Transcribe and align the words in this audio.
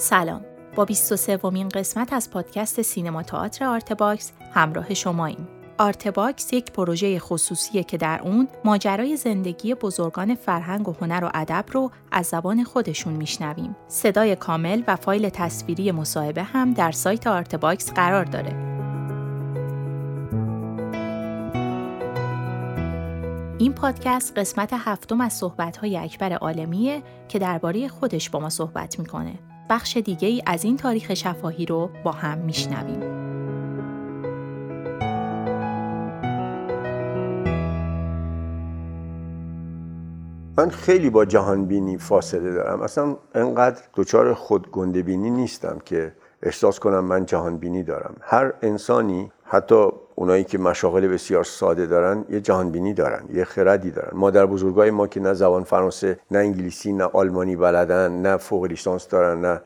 سلام 0.00 0.44
با 0.74 0.84
23 0.84 1.36
ومین 1.36 1.68
قسمت 1.68 2.12
از 2.12 2.30
پادکست 2.30 2.82
سینما 2.82 3.22
تئاتر 3.22 3.64
آرتباکس 3.64 4.32
همراه 4.54 4.94
شماییم. 4.94 5.48
آرتباکس 5.78 6.52
یک 6.52 6.72
پروژه 6.72 7.18
خصوصیه 7.18 7.82
که 7.82 7.96
در 7.96 8.20
اون 8.22 8.48
ماجرای 8.64 9.16
زندگی 9.16 9.74
بزرگان 9.74 10.34
فرهنگ 10.34 10.88
و 10.88 10.94
هنر 11.00 11.24
و 11.24 11.30
ادب 11.34 11.64
رو 11.72 11.90
از 12.12 12.26
زبان 12.26 12.64
خودشون 12.64 13.12
میشنویم. 13.12 13.76
صدای 13.88 14.36
کامل 14.36 14.82
و 14.86 14.96
فایل 14.96 15.28
تصویری 15.28 15.92
مصاحبه 15.92 16.42
هم 16.42 16.72
در 16.72 16.92
سایت 16.92 17.26
آرتباکس 17.26 17.92
قرار 17.92 18.24
داره. 18.24 18.68
این 23.58 23.72
پادکست 23.72 24.38
قسمت 24.38 24.70
هفتم 24.72 25.20
از 25.20 25.32
صحبت‌های 25.32 25.96
اکبر 25.96 26.32
عالمیه 26.32 27.02
که 27.28 27.38
درباره 27.38 27.88
خودش 27.88 28.30
با 28.30 28.40
ما 28.40 28.48
صحبت 28.48 28.98
می‌کنه. 28.98 29.47
بخش 29.70 29.96
دیگه 29.96 30.28
ای 30.28 30.42
از 30.46 30.64
این 30.64 30.76
تاریخ 30.76 31.14
شفاهی 31.14 31.66
رو 31.66 31.90
با 32.04 32.12
هم 32.12 32.38
میشنویم. 32.38 33.18
من 40.58 40.70
خیلی 40.70 41.10
با 41.10 41.24
جهانبینی 41.24 41.98
فاصله 41.98 42.52
دارم 42.52 42.82
اصلا 42.82 43.16
انقدر 43.34 43.82
دچار 43.96 44.34
خود 44.34 44.70
بینی 44.92 45.30
نیستم 45.30 45.78
که 45.84 46.12
احساس 46.42 46.78
کنم 46.78 47.04
من 47.04 47.26
جهانبینی 47.26 47.82
دارم 47.82 48.14
هر 48.20 48.52
انسانی 48.62 49.32
حتی 49.44 49.88
اونایی 50.18 50.44
که 50.44 50.58
مشاغل 50.58 51.08
بسیار 51.08 51.44
ساده 51.44 51.86
دارن 51.86 52.24
یه 52.30 52.40
جهانبینی 52.40 52.94
دارن 52.94 53.24
یه 53.34 53.44
خردی 53.44 53.90
دارن. 53.90 54.10
مادر 54.12 54.46
بزرگای 54.46 54.90
ما 54.90 55.06
که 55.06 55.20
نه 55.20 55.34
زبان 55.34 55.64
فرانسه 55.64 56.18
نه 56.30 56.38
انگلیسی 56.38 56.92
نه 56.92 57.04
آلمانی 57.04 57.56
بلدن 57.56 58.22
نه 58.22 58.36
فوق 58.36 58.64
لیسانس 58.64 59.08
دارن 59.08 59.40
نه 59.40 59.60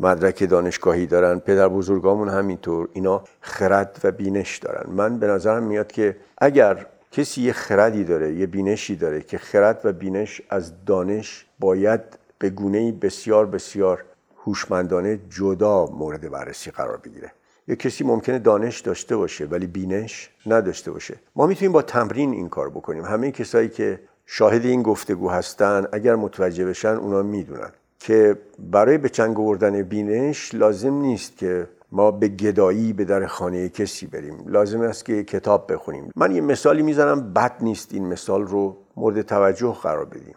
مدرک 0.00 0.50
دانشگاهی 0.50 1.06
دارن. 1.06 1.38
پدر 1.38 1.68
بزرگامون 1.68 2.28
همینطور 2.28 2.88
اینا 2.92 3.24
خرد 3.40 4.00
و 4.04 4.12
بینش 4.12 4.58
دارن. 4.58 4.90
من 4.90 5.18
به 5.18 5.26
نظرم 5.26 5.62
میاد 5.62 5.92
که 5.92 6.16
اگر 6.38 6.86
کسی 7.12 7.42
یه 7.42 7.52
خردی 7.52 8.04
داره 8.04 8.32
یه 8.32 8.46
بینشی 8.46 8.96
داره 8.96 9.20
که 9.20 9.38
خرد 9.38 9.80
و 9.84 9.92
بینش 9.92 10.42
از 10.50 10.84
دانش 10.84 11.46
باید 11.58 12.00
به 12.38 12.50
گونه 12.50 12.92
بسیار 12.92 13.46
بسیار 13.46 14.04
هوشمندانه 14.44 15.18
جدا 15.30 15.86
مورد 15.86 16.30
بررسی 16.30 16.70
قرار 16.70 16.96
بگیره. 16.96 17.32
یه 17.68 17.76
کسی 17.76 18.04
ممکنه 18.04 18.38
دانش 18.38 18.80
داشته 18.80 19.16
باشه 19.16 19.46
ولی 19.46 19.66
بینش 19.66 20.30
نداشته 20.46 20.90
باشه. 20.90 21.14
ما 21.36 21.46
می‌تونیم 21.46 21.72
با 21.72 21.82
تمرین 21.82 22.32
این 22.32 22.48
کار 22.48 22.70
بکنیم. 22.70 23.04
همه 23.04 23.30
کسایی 23.30 23.68
که 23.68 24.00
شاهد 24.26 24.64
این 24.64 24.82
گفتگو 24.82 25.28
هستن 25.28 25.86
اگر 25.92 26.14
متوجه 26.16 26.64
بشن 26.64 26.88
اونا 26.88 27.22
می‌دونن 27.22 27.70
که 27.98 28.38
برای 28.58 28.98
به 28.98 29.08
چنگ 29.08 29.40
آوردن 29.40 29.82
بینش 29.82 30.54
لازم 30.54 30.94
نیست 30.94 31.36
که 31.36 31.68
ما 31.92 32.10
به 32.10 32.28
گدایی 32.28 32.92
به 32.92 33.04
در 33.04 33.26
خانه 33.26 33.68
کسی 33.68 34.06
بریم. 34.06 34.44
لازم 34.46 34.80
است 34.80 35.04
که 35.04 35.24
کتاب 35.24 35.72
بخونیم. 35.72 36.12
من 36.16 36.34
یه 36.34 36.40
مثالی 36.40 36.82
می‌زنم 36.82 37.32
بد 37.32 37.52
نیست 37.60 37.94
این 37.94 38.06
مثال 38.06 38.42
رو 38.42 38.76
مورد 38.96 39.22
توجه 39.22 39.76
قرار 39.82 40.04
بدیم. 40.04 40.34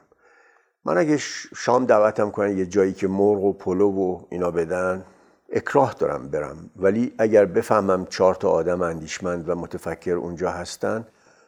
من 0.85 0.97
اگه 0.97 1.17
شام 1.55 1.85
دعوتم 1.85 2.31
کنن 2.31 2.57
یه 2.57 2.66
جایی 2.66 2.93
که 2.93 3.07
مرغ 3.07 3.43
و 3.43 3.53
پلو 3.53 3.91
و 3.91 4.19
اینا 4.29 4.51
بدن 4.51 5.05
اکراه 5.52 5.95
دارم 5.99 6.30
برم. 6.30 6.69
ولی 6.75 7.13
اگر 7.17 7.45
بفهمم 7.45 8.05
چهار 8.05 8.35
تا 8.35 8.49
آدم 8.49 8.81
اندیشمند 8.81 9.49
و 9.49 9.55
متفکر 9.55 10.13
اونجا 10.13 10.52
هستن 10.52 11.05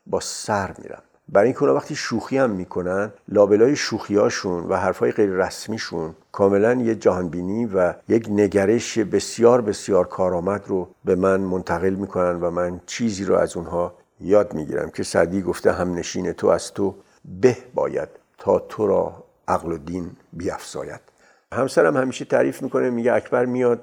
با 0.08 0.20
سر 0.20 0.74
میرم. 0.78 1.02
برای 1.30 1.48
اینکه 1.48 1.66
وقتی 1.66 1.96
شوخی 1.96 2.38
هم 2.38 2.50
می‌کنن 2.50 3.12
لابلای 3.28 3.76
شوخیاشون 3.76 4.64
و 4.64 4.76
حرفای 4.76 5.12
غیر 5.12 5.30
رسمیشون 5.30 6.16
کاملا 6.32 6.74
یه 6.74 6.96
جهانبینی 6.96 7.66
و 7.66 7.94
یک 8.08 8.28
نگرش 8.30 8.98
بسیار 8.98 9.62
بسیار 9.62 10.08
کارآمد 10.08 10.64
رو 10.68 10.88
به 11.06 11.16
من 11.16 11.40
منتقل 11.40 11.90
می‌کنن 11.90 12.42
و 12.42 12.52
من 12.52 12.82
چیزی 12.86 13.26
رو 13.26 13.36
از 13.36 13.58
اونها 13.58 13.94
یاد 14.22 14.54
می‌گیرم 14.54 14.90
که 14.90 15.04
سعدی 15.04 15.42
گفته 15.42 15.72
هم 15.72 15.94
نشین 15.94 16.34
تو 16.34 16.48
از 16.48 16.74
تو 16.74 16.96
به 17.42 17.58
باید 17.74 18.10
تا 18.38 18.60
تو 18.60 18.88
را 18.88 19.24
عقل 19.48 19.72
و 19.72 19.78
دین 19.78 20.12
بیافزاید 20.34 21.13
همسرم 21.54 21.98
همیشه 21.98 22.26
تعریف 22.26 22.62
می‌کنه 22.62 22.90
میگه 22.90 23.14
اکبر 23.14 23.46
میاد 23.46 23.82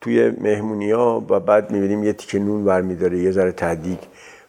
توی 0.00 0.30
مهمونی 0.30 0.90
ها 0.90 1.26
و 1.28 1.40
بعد 1.40 1.70
می‌بینیم 1.70 2.04
یه 2.04 2.12
تیکه 2.12 2.38
نون 2.38 2.64
برمیداره 2.64 3.18
یه 3.18 3.30
ذره 3.30 3.52
تهدیگ 3.52 3.98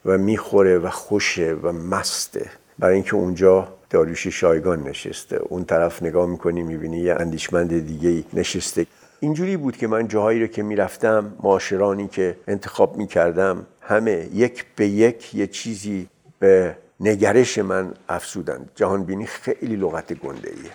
و 0.05 0.17
می‌خوره 0.17 0.77
و 0.77 0.89
خوشه 0.89 1.53
و 1.63 1.71
مسته. 1.71 2.45
برای 2.79 2.95
اینکه 2.95 3.15
اونجا 3.15 3.67
داریوش 3.89 4.27
شایگان 4.27 4.83
نشسته. 4.83 5.39
اون 5.49 5.65
طرف 5.65 6.03
نگاه 6.03 6.25
می‌کنی 6.29 6.63
می‌بینی 6.63 6.99
یه 6.99 7.13
اندیشمند 7.13 7.87
دیگه 7.87 8.23
نشسته. 8.33 8.85
اینجوری 9.19 9.57
بود 9.57 9.77
که 9.77 9.87
من 9.87 10.07
جاهایی 10.07 10.41
رو 10.41 10.47
که 10.47 10.63
می‌رفتم 10.63 11.33
معاشرانی 11.43 12.07
که 12.07 12.35
انتخاب 12.47 12.97
می‌کردم 12.97 13.65
همه 13.81 14.27
یک 14.33 14.65
به 14.75 14.87
یک 14.87 15.35
یه 15.35 15.47
چیزی 15.47 16.07
به 16.39 16.75
نگرش 16.99 17.57
من 17.57 17.93
افسودند 18.09 18.71
جهان 18.75 19.03
بینی 19.03 19.25
خیلی 19.25 19.75
لغت 19.75 20.13
گنده 20.13 20.49
ایه 20.49 20.71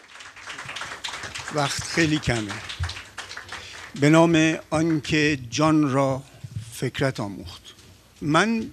وقت 1.54 1.82
خیلی 1.82 2.19
کمه. 2.19 2.53
به 4.00 4.10
نام 4.10 4.56
آنکه 4.70 5.38
جان 5.50 5.91
را 5.91 6.22
فکرت 6.72 7.20
آموخت. 7.20 7.62
من 8.20 8.70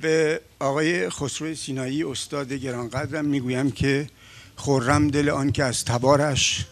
به 0.00 0.40
آقای 0.60 1.10
خسرو 1.10 1.54
سینایی 1.54 2.04
استاد 2.04 2.52
گرانقدرم 2.52 3.24
می‌گویم 3.24 3.70
که 3.70 4.06
خورم 4.56 5.08
دل 5.08 5.28
آن 5.28 5.52
که 5.52 5.64
از 5.64 5.84
تبارش 5.84 6.66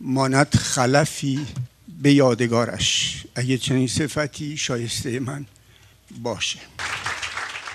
ماند 0.00 0.54
خلفی 0.56 1.46
به 2.02 2.12
یادگارش. 2.12 3.24
اگه 3.34 3.58
چنین 3.58 3.88
صفتی 3.88 4.56
شایسته 4.56 5.20
من 5.20 5.46
باشه. 6.22 6.58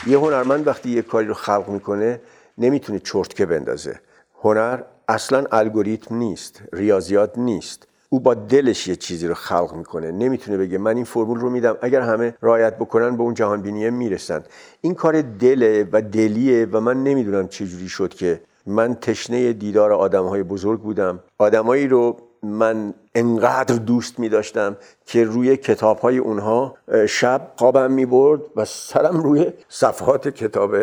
یه 0.08 0.18
هنرمند 0.18 0.68
وقتی 0.68 0.90
یه 0.90 1.02
کاری 1.02 1.28
رو 1.28 1.34
خلق 1.34 1.69
می‌کنه 1.69 2.22
نمی‌تونه 2.58 3.00
چرتکه 3.00 3.46
بندازه. 3.46 4.00
هنر 4.44 4.81
اصلا 5.13 5.44
الگوریتم 5.51 6.16
نیست 6.16 6.62
ریاضیات 6.74 7.38
نیست. 7.38 7.88
او 8.09 8.19
با 8.19 8.34
دلش 8.34 8.88
یه 8.88 8.96
چیزی 8.96 9.28
رو 9.28 9.34
خلق 9.34 9.74
می‌کنه. 9.74 10.12
نمی‌تونه 10.12 10.57
بگه 10.57 10.78
من 10.78 10.96
این 10.96 11.06
فرمول 11.06 11.40
رو 11.40 11.50
میدم. 11.50 11.78
اگر 11.81 12.01
همه 12.01 12.35
رایت 12.41 12.78
بکنن 12.78 13.18
به 13.18 13.24
اون 13.24 13.34
جهان 13.34 13.62
بینیه 13.62 13.90
می‌رسن 13.90 14.44
این 14.81 14.94
کار 14.94 15.22
دله 15.22 15.88
و 15.91 16.01
دلیه 16.01 16.68
و 16.72 16.79
من 16.79 17.03
نمی‌دونم 17.03 17.47
چجوری 17.47 17.90
شد 17.90 18.13
که 18.13 18.41
من 18.66 18.96
تشنه 18.96 19.53
دیدار 19.53 19.94
آدم 19.94 20.24
های 20.24 20.44
بزرگ 20.44 20.81
بودم. 20.81 21.19
آدمایی 21.38 21.88
رو 21.88 22.18
من 22.44 22.94
انقدر 23.16 23.75
دوست 23.75 24.19
می 24.19 24.30
داشتم 24.30 24.78
که 25.06 25.24
روی 25.24 25.57
کتاب 25.57 26.00
های 26.00 26.18
اونها 26.18 26.75
شب 27.09 27.51
خوابم 27.56 27.91
می 27.91 28.06
برد 28.06 28.41
و 28.56 28.66
سرم 28.66 29.22
روی 29.22 29.53
صفحات 29.69 30.28
کتاب 30.28 30.75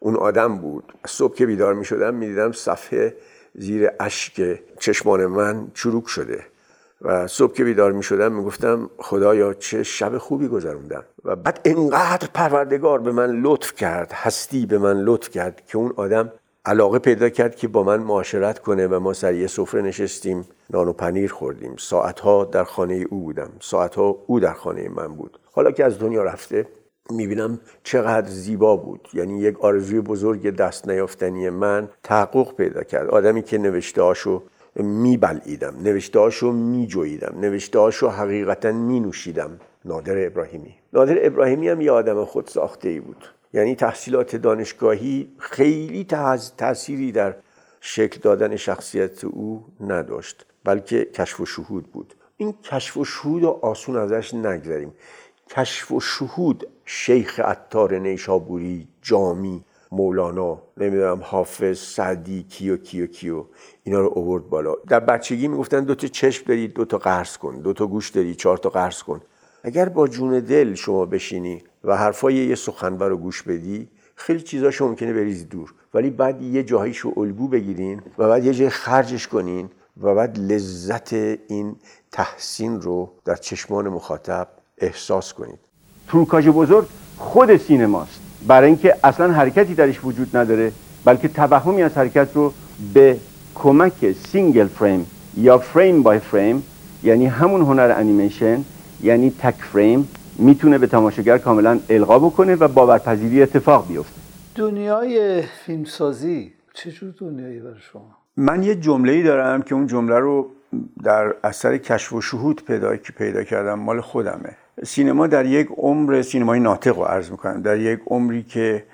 اون 0.00 0.16
آدم 0.16 0.58
بود. 0.58 0.92
صبح 1.06 1.34
که 1.34 1.46
بیدار 1.46 1.74
می 1.74 1.84
شدم 1.84 2.14
می 2.14 2.26
دیدم 2.26 2.52
صفحه 2.52 3.14
زیر 3.54 3.90
اشک 4.00 4.60
چشمان 4.78 5.26
من 5.26 5.66
چروک 5.74 6.08
شده 6.08 6.44
و 7.02 7.26
صبح 7.26 7.52
که 7.52 7.64
بیدار 7.64 7.92
می 7.92 8.02
شدم 8.02 8.32
می 8.32 8.44
گفتم 8.44 8.90
خدایا 8.98 9.54
چه 9.54 9.82
شب 9.82 10.18
خوبی 10.18 10.48
گذروندم. 10.48 11.04
و 11.24 11.36
بعد 11.36 11.60
انقدر 11.64 12.28
پروردگار 12.34 12.98
به 12.98 13.12
من 13.12 13.40
لطف 13.42 13.74
کرد 13.74 14.12
هستی 14.12 14.66
به 14.66 14.78
من 14.78 15.00
لطف 15.00 15.30
کرد 15.30 15.62
که 15.66 15.78
اون 15.78 15.92
آدم 15.96 16.32
علاقه 16.64 16.98
پیدا 16.98 17.28
کرد 17.28 17.56
که 17.56 17.68
با 17.68 17.82
من 17.82 17.96
معاشرت 18.00 18.58
کنه 18.58 18.86
و 18.86 19.00
ما 19.00 19.12
سر 19.12 19.34
یه 19.34 19.46
سفره 19.46 19.82
نشستیم 19.82 20.44
نان 20.70 20.88
و 20.88 20.92
پنیر 20.92 21.32
خوردیم. 21.32 21.76
ساعتها 21.78 22.44
در 22.44 22.64
خانه 22.64 22.94
او 23.10 23.20
بودم. 23.20 23.50
ساعتها 23.60 24.16
او 24.26 24.40
در 24.40 24.52
خانه 24.52 24.88
من 24.88 25.08
بود. 25.08 25.38
حالا 25.52 25.70
که 25.70 25.84
از 25.84 25.98
دنیا 25.98 26.22
رفته 26.22 26.66
می‌بینم 27.10 27.60
چقدر 27.82 28.28
زیبا 28.28 28.76
بود. 28.76 29.08
یعنی 29.12 29.40
یک 29.40 29.60
آرزوی 29.60 30.00
بزرگ 30.00 30.56
دست 30.56 30.88
نیافتنی 30.88 31.50
من 31.50 31.88
تحقق 32.02 32.54
پیدا 32.56 32.82
کرد. 32.82 33.08
آدمی 33.08 33.42
که 33.42 33.58
نوشته 33.58 34.02
هاشو 34.02 34.42
میبلعیدم 34.76 35.74
نوشته 35.82 36.18
هاشو 36.18 36.52
میجویدم 36.52 37.34
نوشته 37.40 37.78
هاشو 37.78 38.08
حقیقتا 38.08 38.72
مینوشیدم. 38.72 39.60
نادر 39.84 40.26
ابراهیمی. 40.26 40.74
نادر 40.92 41.26
ابراهیمی 41.26 41.68
هم 41.68 41.80
یه 41.80 41.92
آدم 41.92 42.24
خود 42.24 42.46
ساخته 42.46 42.88
ای 42.88 43.00
بود. 43.00 43.24
یعنی 43.52 43.74
تحصیلات 43.74 44.36
دانشگاهی 44.36 45.28
خیلی 45.38 46.04
تأثیری 46.56 47.12
در 47.12 47.34
شکل 47.80 48.20
دادن 48.20 48.56
شخصیت 48.56 49.24
او 49.24 49.64
نداشت 49.80 50.46
بلکه 50.64 51.04
کشف 51.04 51.40
و 51.40 51.46
شهود 51.46 51.92
بود. 51.92 52.14
این 52.36 52.54
کشف 52.62 52.96
و 52.96 53.04
شهود 53.04 53.44
و 53.44 53.58
آسون 53.62 53.96
ازش 53.96 54.34
نگذریم. 54.34 54.92
کشف 55.50 55.92
و 55.92 56.00
شهود 56.00 56.68
شیخ 56.90 57.40
عطار 57.40 57.98
نیشابوری 57.98 58.88
جامی 59.02 59.64
مولانا 59.92 60.62
نمی‌دونم 60.76 61.20
حافظ 61.22 61.78
سعدی 61.78 62.42
کیو 62.42 62.76
کیو 62.76 63.06
کیو. 63.06 63.44
اینا 63.82 64.00
رو 64.00 64.12
اوورد 64.14 64.48
بالا. 64.48 64.74
در 64.88 65.00
بچگی 65.00 65.48
می‌گفتن 65.48 65.84
دو 65.84 65.94
تا 65.94 66.06
چشم 66.06 66.44
داری 66.46 66.68
دو 66.68 66.84
تا 66.84 66.98
قرض 66.98 67.36
کن. 67.36 67.60
دو 67.60 67.72
تا 67.72 67.86
گوش 67.86 68.10
داری 68.10 68.34
چهار 68.34 68.56
تا 68.58 68.70
قرض 68.70 69.02
کن. 69.02 69.20
اگر 69.62 69.88
با 69.88 70.08
جون 70.08 70.40
دل 70.40 70.74
شما 70.74 71.06
بشینی 71.06 71.62
و 71.84 71.96
حرفای 71.96 72.34
یه 72.34 72.54
سخنور 72.54 73.08
رو 73.08 73.16
گوش 73.16 73.42
بدی 73.42 73.88
خیلی 74.14 74.40
چیزاشو 74.40 74.88
ممکنه 74.88 75.12
بریزی 75.12 75.44
دور. 75.44 75.74
ولی 75.94 76.10
بعد 76.10 76.42
یه 76.42 76.62
جاهایشو 76.62 77.12
الگو 77.16 77.48
بگیرین 77.48 78.02
و 78.18 78.28
بعد 78.28 78.44
یه 78.44 78.54
جای 78.54 78.68
خرجش 78.68 79.28
کنین 79.28 79.70
و 80.02 80.14
بعد 80.14 80.38
لذت 80.38 81.12
این 81.12 81.76
تحسین 82.12 82.80
رو 82.80 83.12
در 83.24 83.36
چشمان 83.36 83.88
مخاطب 83.88 84.48
احساس 84.78 85.32
کنید. 85.32 85.67
تروکاژ 86.08 86.48
بزرگ 86.48 86.86
خود 87.16 87.56
سینماست. 87.56 88.20
برای 88.46 88.66
اینکه 88.66 88.96
اصلا 89.04 89.32
حرکتی 89.32 89.74
درش 89.74 90.04
وجود 90.04 90.36
نداره 90.36 90.72
بلکه 91.04 91.28
توهمی 91.28 91.82
از 91.82 91.98
حرکت 91.98 92.28
رو 92.34 92.52
به 92.94 93.16
کمک 93.54 94.12
single 94.12 94.66
frame 94.66 95.06
یا 95.36 95.58
فریم 95.58 96.02
بای 96.02 96.18
فریم 96.18 96.62
یعنی 97.02 97.26
همون 97.26 97.60
هنر 97.60 97.94
انیمیشن 97.96 98.64
یعنی 99.02 99.30
تک 99.38 99.54
فریم 99.54 100.08
می‌تونه 100.38 100.78
به 100.78 100.86
تماشاگر 100.86 101.38
کاملا 101.38 101.80
القا 101.90 102.18
بکنه 102.18 102.54
و 102.54 102.68
باورپذیری 102.68 103.42
اتفاق 103.42 103.88
بیفته. 103.88 104.20
دنیای 104.54 105.42
فیلمسازی 105.42 106.52
چجور 106.74 107.14
دنیایی 107.20 107.60
برای 107.60 107.80
شما؟ 107.92 108.16
من 108.36 108.62
یه 108.62 108.74
جمله 108.74 109.12
ای 109.12 109.22
دارم 109.22 109.62
که 109.62 109.74
اون 109.74 109.86
جمله 109.86 110.18
رو 110.18 110.50
در 111.04 111.34
اثر 111.44 111.78
کشف 111.78 112.12
و 112.12 112.20
شهود 112.20 112.64
پیدا 112.64 112.96
پیدا 113.18 113.44
کردم 113.44 113.78
مال 113.78 114.00
خودمه. 114.00 114.56
سینما 114.84 115.26
در 115.26 115.46
یک 115.46 115.68
عمر 115.76 116.22
سینمای 116.22 116.60
ناطق 116.60 116.96
رو 116.96 117.04
عرض 117.04 117.30
می‌کنم. 117.30 117.62
در 117.62 117.78
یک 117.78 118.00
عمری 118.06 118.42
که 118.42 118.84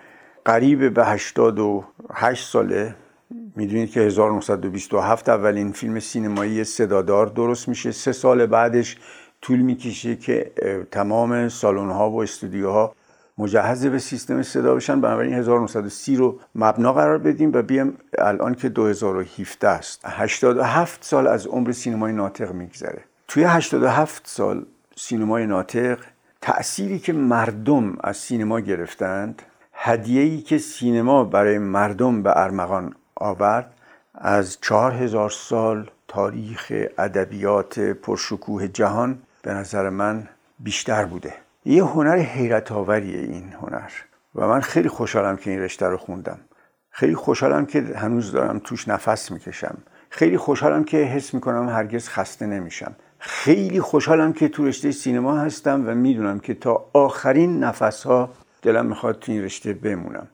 قریب 0.44 0.94
به 0.94 1.04
88 1.04 2.48
ساله 2.48 2.94
می‌دونید 3.56 3.90
که 3.90 4.00
1927 4.00 5.28
اولین 5.28 5.72
فیلم 5.72 6.00
سینمایی 6.00 6.64
صدادار 6.64 7.26
درست 7.26 7.68
میشه. 7.68 7.92
سه 7.92 8.12
سال 8.12 8.46
بعدش 8.46 8.96
طول 9.42 9.58
می‌کشه 9.58 10.16
که 10.16 10.52
تمام 10.90 11.48
سالن 11.48 11.90
ها 11.90 12.10
و 12.10 12.22
استودیوها 12.22 12.94
مجهز 13.38 13.86
به 13.86 13.98
سیستم 13.98 14.42
صدا 14.42 14.74
بشن. 14.74 15.00
بنابراین 15.00 15.34
1930 15.34 16.16
رو 16.16 16.38
مبنا 16.54 16.92
قرار 16.92 17.18
بدیم 17.18 17.50
و 17.54 17.62
بیام 17.62 17.92
الان 18.18 18.54
که 18.54 18.68
2017 18.68 19.68
است. 19.68 20.00
87 20.04 21.04
سال 21.04 21.26
از 21.26 21.46
عمر 21.46 21.72
سینمای 21.72 22.12
ناطق 22.12 22.52
میگذره. 22.52 23.04
توی 23.28 23.44
87 23.44 24.22
سال 24.26 24.64
سینمای 24.96 25.46
ناطق 25.46 25.98
تأثیری 26.40 26.98
که 26.98 27.12
مردم 27.12 27.96
از 28.00 28.16
سینما 28.16 28.60
گرفتند 28.60 29.42
هدیه‌ای 29.72 30.40
که 30.40 30.58
سینما 30.58 31.24
برای 31.24 31.58
مردم 31.58 32.22
به 32.22 32.32
ارمغان 32.36 32.94
آورد 33.16 33.74
از 34.14 34.58
چهار 34.60 34.92
هزار 34.92 35.30
سال 35.30 35.90
تاریخ 36.08 36.72
ادبیات 36.98 37.80
پرشکوه 37.80 38.68
جهان 38.68 39.18
به 39.42 39.54
نظر 39.54 39.88
من 39.88 40.28
بیشتر 40.58 41.04
بوده. 41.04 41.34
یه 41.64 41.84
هنر 41.84 42.16
حیرت 42.16 42.72
آوریه 42.72 43.18
این 43.18 43.52
هنر 43.52 43.90
و 44.34 44.48
من 44.48 44.60
خیلی 44.60 44.88
خوشحالم 44.88 45.36
که 45.36 45.50
این 45.50 45.60
رشته 45.60 45.86
رو 45.86 45.96
خوندم. 45.96 46.38
خیلی 46.90 47.14
خوشحالم 47.14 47.66
که 47.66 47.84
هنوز 47.96 48.32
دارم 48.32 48.58
توش 48.58 48.88
نفس 48.88 49.30
می‌کشم. 49.30 49.76
خیلی 50.10 50.36
خوشحالم 50.36 50.84
که 50.84 50.96
حس 50.96 51.34
می‌کنم 51.34 51.68
هرگز 51.68 52.08
خسته 52.08 52.46
نمیشم. 52.46 52.96
خیلی 53.26 53.80
خوشحالم 53.80 54.32
که 54.32 54.48
تو 54.48 54.64
رشته 54.64 54.92
سینما 54.92 55.38
هستم 55.38 55.84
و 55.86 55.94
می‌دونم 55.94 56.40
که 56.40 56.54
تا 56.54 56.90
آخرین 56.92 57.64
نفس 57.64 58.02
ها 58.02 58.30
دلم 58.62 58.86
می‌خواد 58.86 59.18
تو 59.18 59.32
این 59.32 59.42
رشته 59.42 59.72
بمونم. 59.72 60.26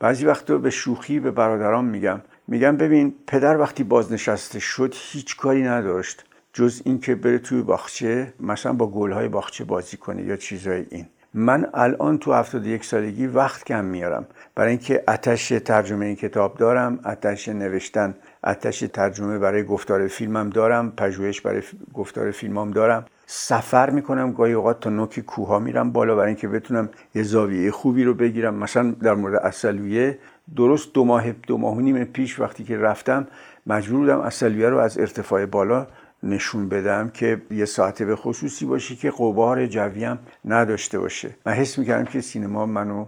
بعضی 0.00 0.26
وقتا 0.26 0.58
به 0.58 0.70
شوخی 0.70 1.20
به 1.20 1.30
برادرام 1.30 1.84
میگم. 1.84 2.20
میگم 2.48 2.76
ببین 2.76 3.14
پدر 3.26 3.56
وقتی 3.56 3.84
بازنشسته 3.84 4.58
شد 4.58 4.94
هیچ 4.96 5.36
کاری 5.36 5.62
نداشت. 5.62 6.24
جز 6.52 6.82
اینکه 6.84 7.14
بره 7.14 7.38
توی 7.38 7.62
باغچه 7.62 8.34
مثلا 8.40 8.72
با 8.72 8.86
گلهای 8.86 9.28
باغچه 9.28 9.64
بازی 9.64 9.96
کنه 9.96 10.22
یا 10.22 10.36
چیزای 10.36 10.86
این. 10.90 11.06
من 11.34 11.70
الان 11.74 12.18
تو 12.18 12.32
71 12.32 12.84
سالگی 12.84 13.26
وقت 13.26 13.64
کم 13.64 13.84
میارم. 13.84 14.26
برای 14.54 14.70
اینکه 14.70 15.04
آتش 15.08 15.48
ترجمه 15.48 16.06
این 16.06 16.16
کتاب 16.16 16.58
دارم 16.58 17.00
آتش 17.04 17.48
نوشتن 17.48 18.14
آتش 18.42 18.78
ترجمه 18.78 19.38
برای 19.38 19.64
گفتار 19.64 20.08
فیلمم 20.08 20.50
دارم 20.50 20.92
پژوهش 20.96 21.40
برای 21.40 21.62
گفتار 21.94 22.30
فیلمام 22.30 22.70
دارم. 22.70 23.04
سفر 23.26 23.90
می‌کنم 23.90 24.32
گاهی 24.32 24.52
اوقات 24.52 24.80
تا 24.80 24.90
نوک 24.90 25.20
کوها 25.20 25.58
میرم 25.58 25.92
بالا 25.92 26.16
برای 26.16 26.28
اینکه 26.28 26.48
بتونم 26.48 26.88
یه 27.14 27.22
زاویه 27.22 27.70
خوبی 27.70 28.04
رو 28.04 28.14
بگیرم. 28.14 28.54
مثلا 28.54 28.90
در 28.90 29.14
مورد 29.14 29.34
اصلویه 29.34 30.18
درست 30.56 30.92
دو 30.94 31.04
ماه 31.04 31.32
دو 31.32 31.58
ماه 31.58 31.76
و 31.76 31.80
نیم 31.80 32.04
پیش 32.04 32.40
وقتی 32.40 32.64
که 32.64 32.78
رفتم 32.78 33.26
مجبور 33.66 34.00
بودم 34.00 34.20
اصلویه 34.20 34.68
رو 34.68 34.78
از 34.78 34.98
ارتفاع 34.98 35.46
بالا 35.46 35.86
نشون 36.22 36.68
بدم 36.68 37.08
که 37.08 37.42
یه 37.50 37.64
ساعت 37.64 38.02
به 38.02 38.16
خصوصی 38.16 38.64
باشه 38.64 38.96
که 38.96 39.10
قبار 39.10 39.66
جویم 39.66 40.18
نداشته 40.44 40.98
باشه. 40.98 41.30
من 41.46 41.52
حس 41.52 41.78
می‌کردم 41.78 42.04
که 42.04 42.20
سینما 42.20 42.66
منو 42.66 43.06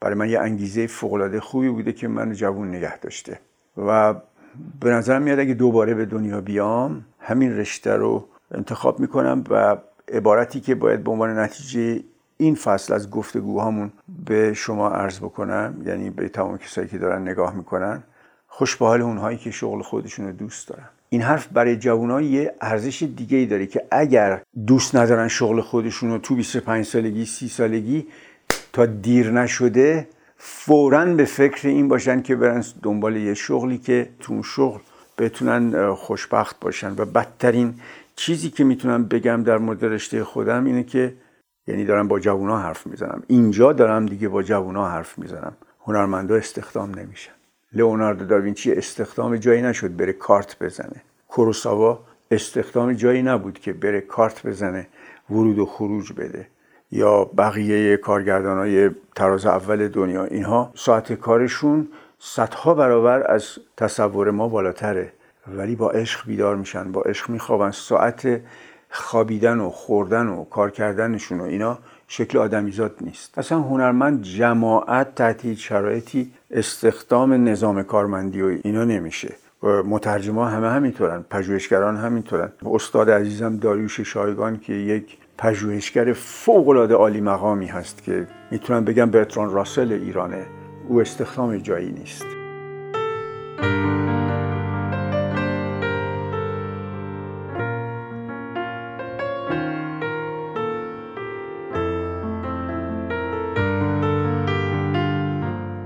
برای 0.00 0.14
من 0.14 0.28
یه 0.28 0.40
انگیزه 0.40 0.86
فوقالعاده 0.86 1.40
خوبی 1.40 1.68
بوده 1.68 1.92
که 1.92 2.08
منو 2.08 2.34
جوون 2.34 2.68
نگه 2.68 2.98
داشته. 2.98 3.40
و 3.86 4.14
به 4.80 4.90
نظرم 4.90 5.22
میاد 5.22 5.38
اگه 5.38 5.54
دوباره 5.54 5.94
به 5.94 6.04
دنیا 6.04 6.40
بیام 6.40 7.04
همین 7.20 7.56
رشته 7.56 7.92
رو 7.92 8.28
انتخاب 8.50 9.00
می‌کنم 9.00 9.44
و 9.50 9.76
عبارتی 10.12 10.60
که 10.60 10.74
باید 10.74 11.04
به 11.04 11.10
عنوان 11.10 11.38
نتیجه 11.38 12.00
این 12.36 12.54
فصل 12.54 12.94
از 12.94 13.10
گفتگوهامون 13.10 13.92
به 14.26 14.54
شما 14.54 14.88
عرض 14.88 15.18
بکنم 15.18 15.74
یعنی 15.86 16.10
به 16.10 16.28
تمام 16.28 16.58
کسایی 16.58 16.88
که 16.88 16.98
دارن 16.98 17.22
نگاه 17.22 17.54
می‌کنن 17.54 18.02
خوش 18.48 18.76
به 18.76 18.86
حال 18.86 19.02
اونهایی 19.02 19.38
که 19.38 19.50
شغل 19.50 19.82
خودشون 19.82 20.26
رو 20.26 20.32
دوست 20.32 20.68
دارن. 20.68 20.88
این 21.08 21.22
حرف 21.22 21.46
برای 21.46 21.76
جوانان 21.76 22.24
یه 22.24 22.54
ارزش 22.60 23.02
دیگه 23.16 23.38
ای 23.38 23.46
داره 23.46 23.66
که 23.66 23.84
اگر 23.90 24.42
دوست 24.66 24.96
ندارن 24.96 25.28
شغل 25.28 25.60
خودشون 25.60 26.10
رو 26.10 26.18
تو 26.18 26.34
25 26.34 26.84
سالگی 26.84 27.26
30 27.26 27.48
سالگی 27.48 28.06
تا 28.72 28.86
دیر 28.86 29.30
نشده 29.30 30.08
فورا 30.36 31.14
به 31.14 31.24
فکر 31.24 31.68
این 31.68 31.88
باشن 31.88 32.22
که 32.22 32.36
برن 32.36 32.64
دنبال 32.82 33.16
یه 33.16 33.34
شغلی 33.34 33.78
که 33.78 34.08
تو 34.20 34.42
شغل 34.42 34.80
بتونن 35.18 35.94
خوشبخت 35.94 36.60
باشن. 36.60 36.94
و 36.98 37.04
بدترین 37.04 37.74
چیزی 38.16 38.50
که 38.50 38.64
می‌تونم 38.64 39.04
بگم 39.04 39.42
در 39.42 39.58
مورد 39.58 39.84
رشته 39.84 40.24
خودم 40.24 40.64
اینه 40.64 40.82
که 40.82 41.14
یعنی 41.66 41.84
دارم 41.84 42.08
با 42.08 42.18
جوونا 42.18 42.58
حرف 42.58 42.86
می‌زنم. 42.86 43.22
اینجا 43.26 43.72
دارم 43.72 44.06
دیگه 44.06 44.28
با 44.28 44.42
جوونا 44.42 44.88
حرف 44.88 45.18
می‌زنم. 45.18 45.56
هنرمندا 45.86 46.34
استخدام 46.34 46.98
نمیشن. 46.98 47.32
لئوناردو 47.72 48.24
داوینچی 48.24 48.72
استخدام 48.72 49.36
جایی 49.36 49.62
نشد 49.62 49.96
بره 49.96 50.12
کارت 50.12 50.56
بزنه. 50.58 51.02
کوروساوا 51.28 52.00
استخدام 52.30 52.92
جایی 52.92 53.22
نبود 53.22 53.58
که 53.58 53.72
بره 53.72 54.00
کارت 54.00 54.46
بزنه 54.46 54.86
ورود 55.30 55.58
و 55.58 55.66
خروج 55.66 56.12
بده. 56.12 56.46
یا 56.90 57.24
بقیه 57.24 57.96
کارگردان 57.96 58.58
های 58.58 58.90
تراز 59.14 59.46
اول 59.46 59.88
دنیا 59.88 60.24
اینها 60.24 60.70
ساعت 60.74 61.12
کارشون 61.12 61.88
صدها 62.18 62.74
برابر 62.74 63.32
از 63.32 63.44
تصور 63.76 64.30
ما 64.30 64.48
بالاتره. 64.48 65.12
ولی 65.46 65.76
با 65.76 65.90
عشق 65.90 66.26
بیدار 66.26 66.56
میشن 66.56 66.92
با 66.92 67.02
عشق 67.02 67.30
میخوابن. 67.30 67.70
ساعت 67.70 68.40
خوابیدن 68.90 69.58
و 69.60 69.70
خوردن 69.70 70.26
و 70.26 70.44
کار 70.44 70.70
کردنشون 70.70 71.40
و 71.40 71.44
اینا 71.44 71.78
شکل 72.08 72.38
آدمیزاد 72.38 72.96
نیست. 73.00 73.38
اصلا 73.38 73.58
هنرمند 73.58 74.22
جماعت 74.22 75.14
تحت 75.14 75.54
شرایطی 75.54 76.32
استخدام 76.50 77.48
نظام 77.48 77.82
کارمندی 77.82 78.42
و 78.42 78.58
اینا 78.64 78.84
نمیشه. 78.84 79.34
مترجما 79.62 80.46
همه 80.46 80.70
همینطورن 80.70 81.24
پژوهشگران 81.30 81.96
همینطورن. 81.96 82.52
استاد 82.66 83.10
عزیزم 83.10 83.56
داریوش 83.56 84.00
شایگان 84.00 84.60
که 84.60 84.72
یک 84.72 85.18
پژوهشگر 85.38 86.12
فوق 86.12 86.68
العاده 86.68 86.94
عالی 86.94 87.20
مقامی 87.20 87.66
هست 87.66 88.02
که 88.02 88.26
می‌تونم 88.50 88.84
بگم 88.84 89.10
برتران 89.10 89.50
راسل 89.50 89.92
ایرانه. 89.92 90.46
او 90.88 91.00
استخدام 91.00 91.56
جایی 91.56 91.92
نیست. 91.92 92.26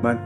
من 0.02 0.18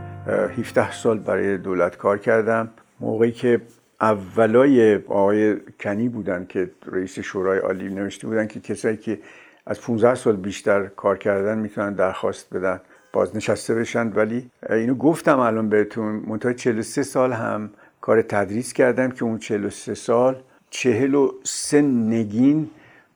17 0.59 0.93
سال 0.93 1.19
برای 1.19 1.59
دولت 1.59 1.97
کار 1.97 2.19
کردم. 2.19 2.69
موقعی 3.01 3.33
که 3.33 3.61
اولای 4.03 4.97
آقای 4.97 5.57
کنی 5.81 6.09
بودن 6.09 6.47
که 6.49 6.71
رئیس 6.87 7.19
شورای 7.19 7.59
عالی 7.59 7.95
نوشته 7.95 8.27
بودن 8.27 8.47
که 8.47 8.61
کسایی 8.61 8.97
که 8.97 9.19
از 9.67 9.81
15 9.81 10.15
سال 10.15 10.37
بیشتر 10.37 10.87
کار 10.87 11.19
کردن 11.19 11.59
می‌تونن 11.59 11.93
درخواست 11.93 12.55
بدن 12.55 12.81
بازنشسته 13.13 13.75
بشن. 13.75 14.13
ولی 14.13 14.51
اینو 14.71 14.95
گفتم 14.95 15.39
الان 15.39 15.69
بهتون 15.69 16.23
منتها 16.27 16.53
43 16.53 17.03
سال 17.03 17.33
هم 17.33 17.71
کار 18.01 18.23
تدریس 18.23 18.73
کردم 18.73 19.11
که 19.11 19.25
اون 19.25 19.39
43 19.39 19.95
سال 19.95 20.43
43 20.71 21.83
نگین 21.83 22.71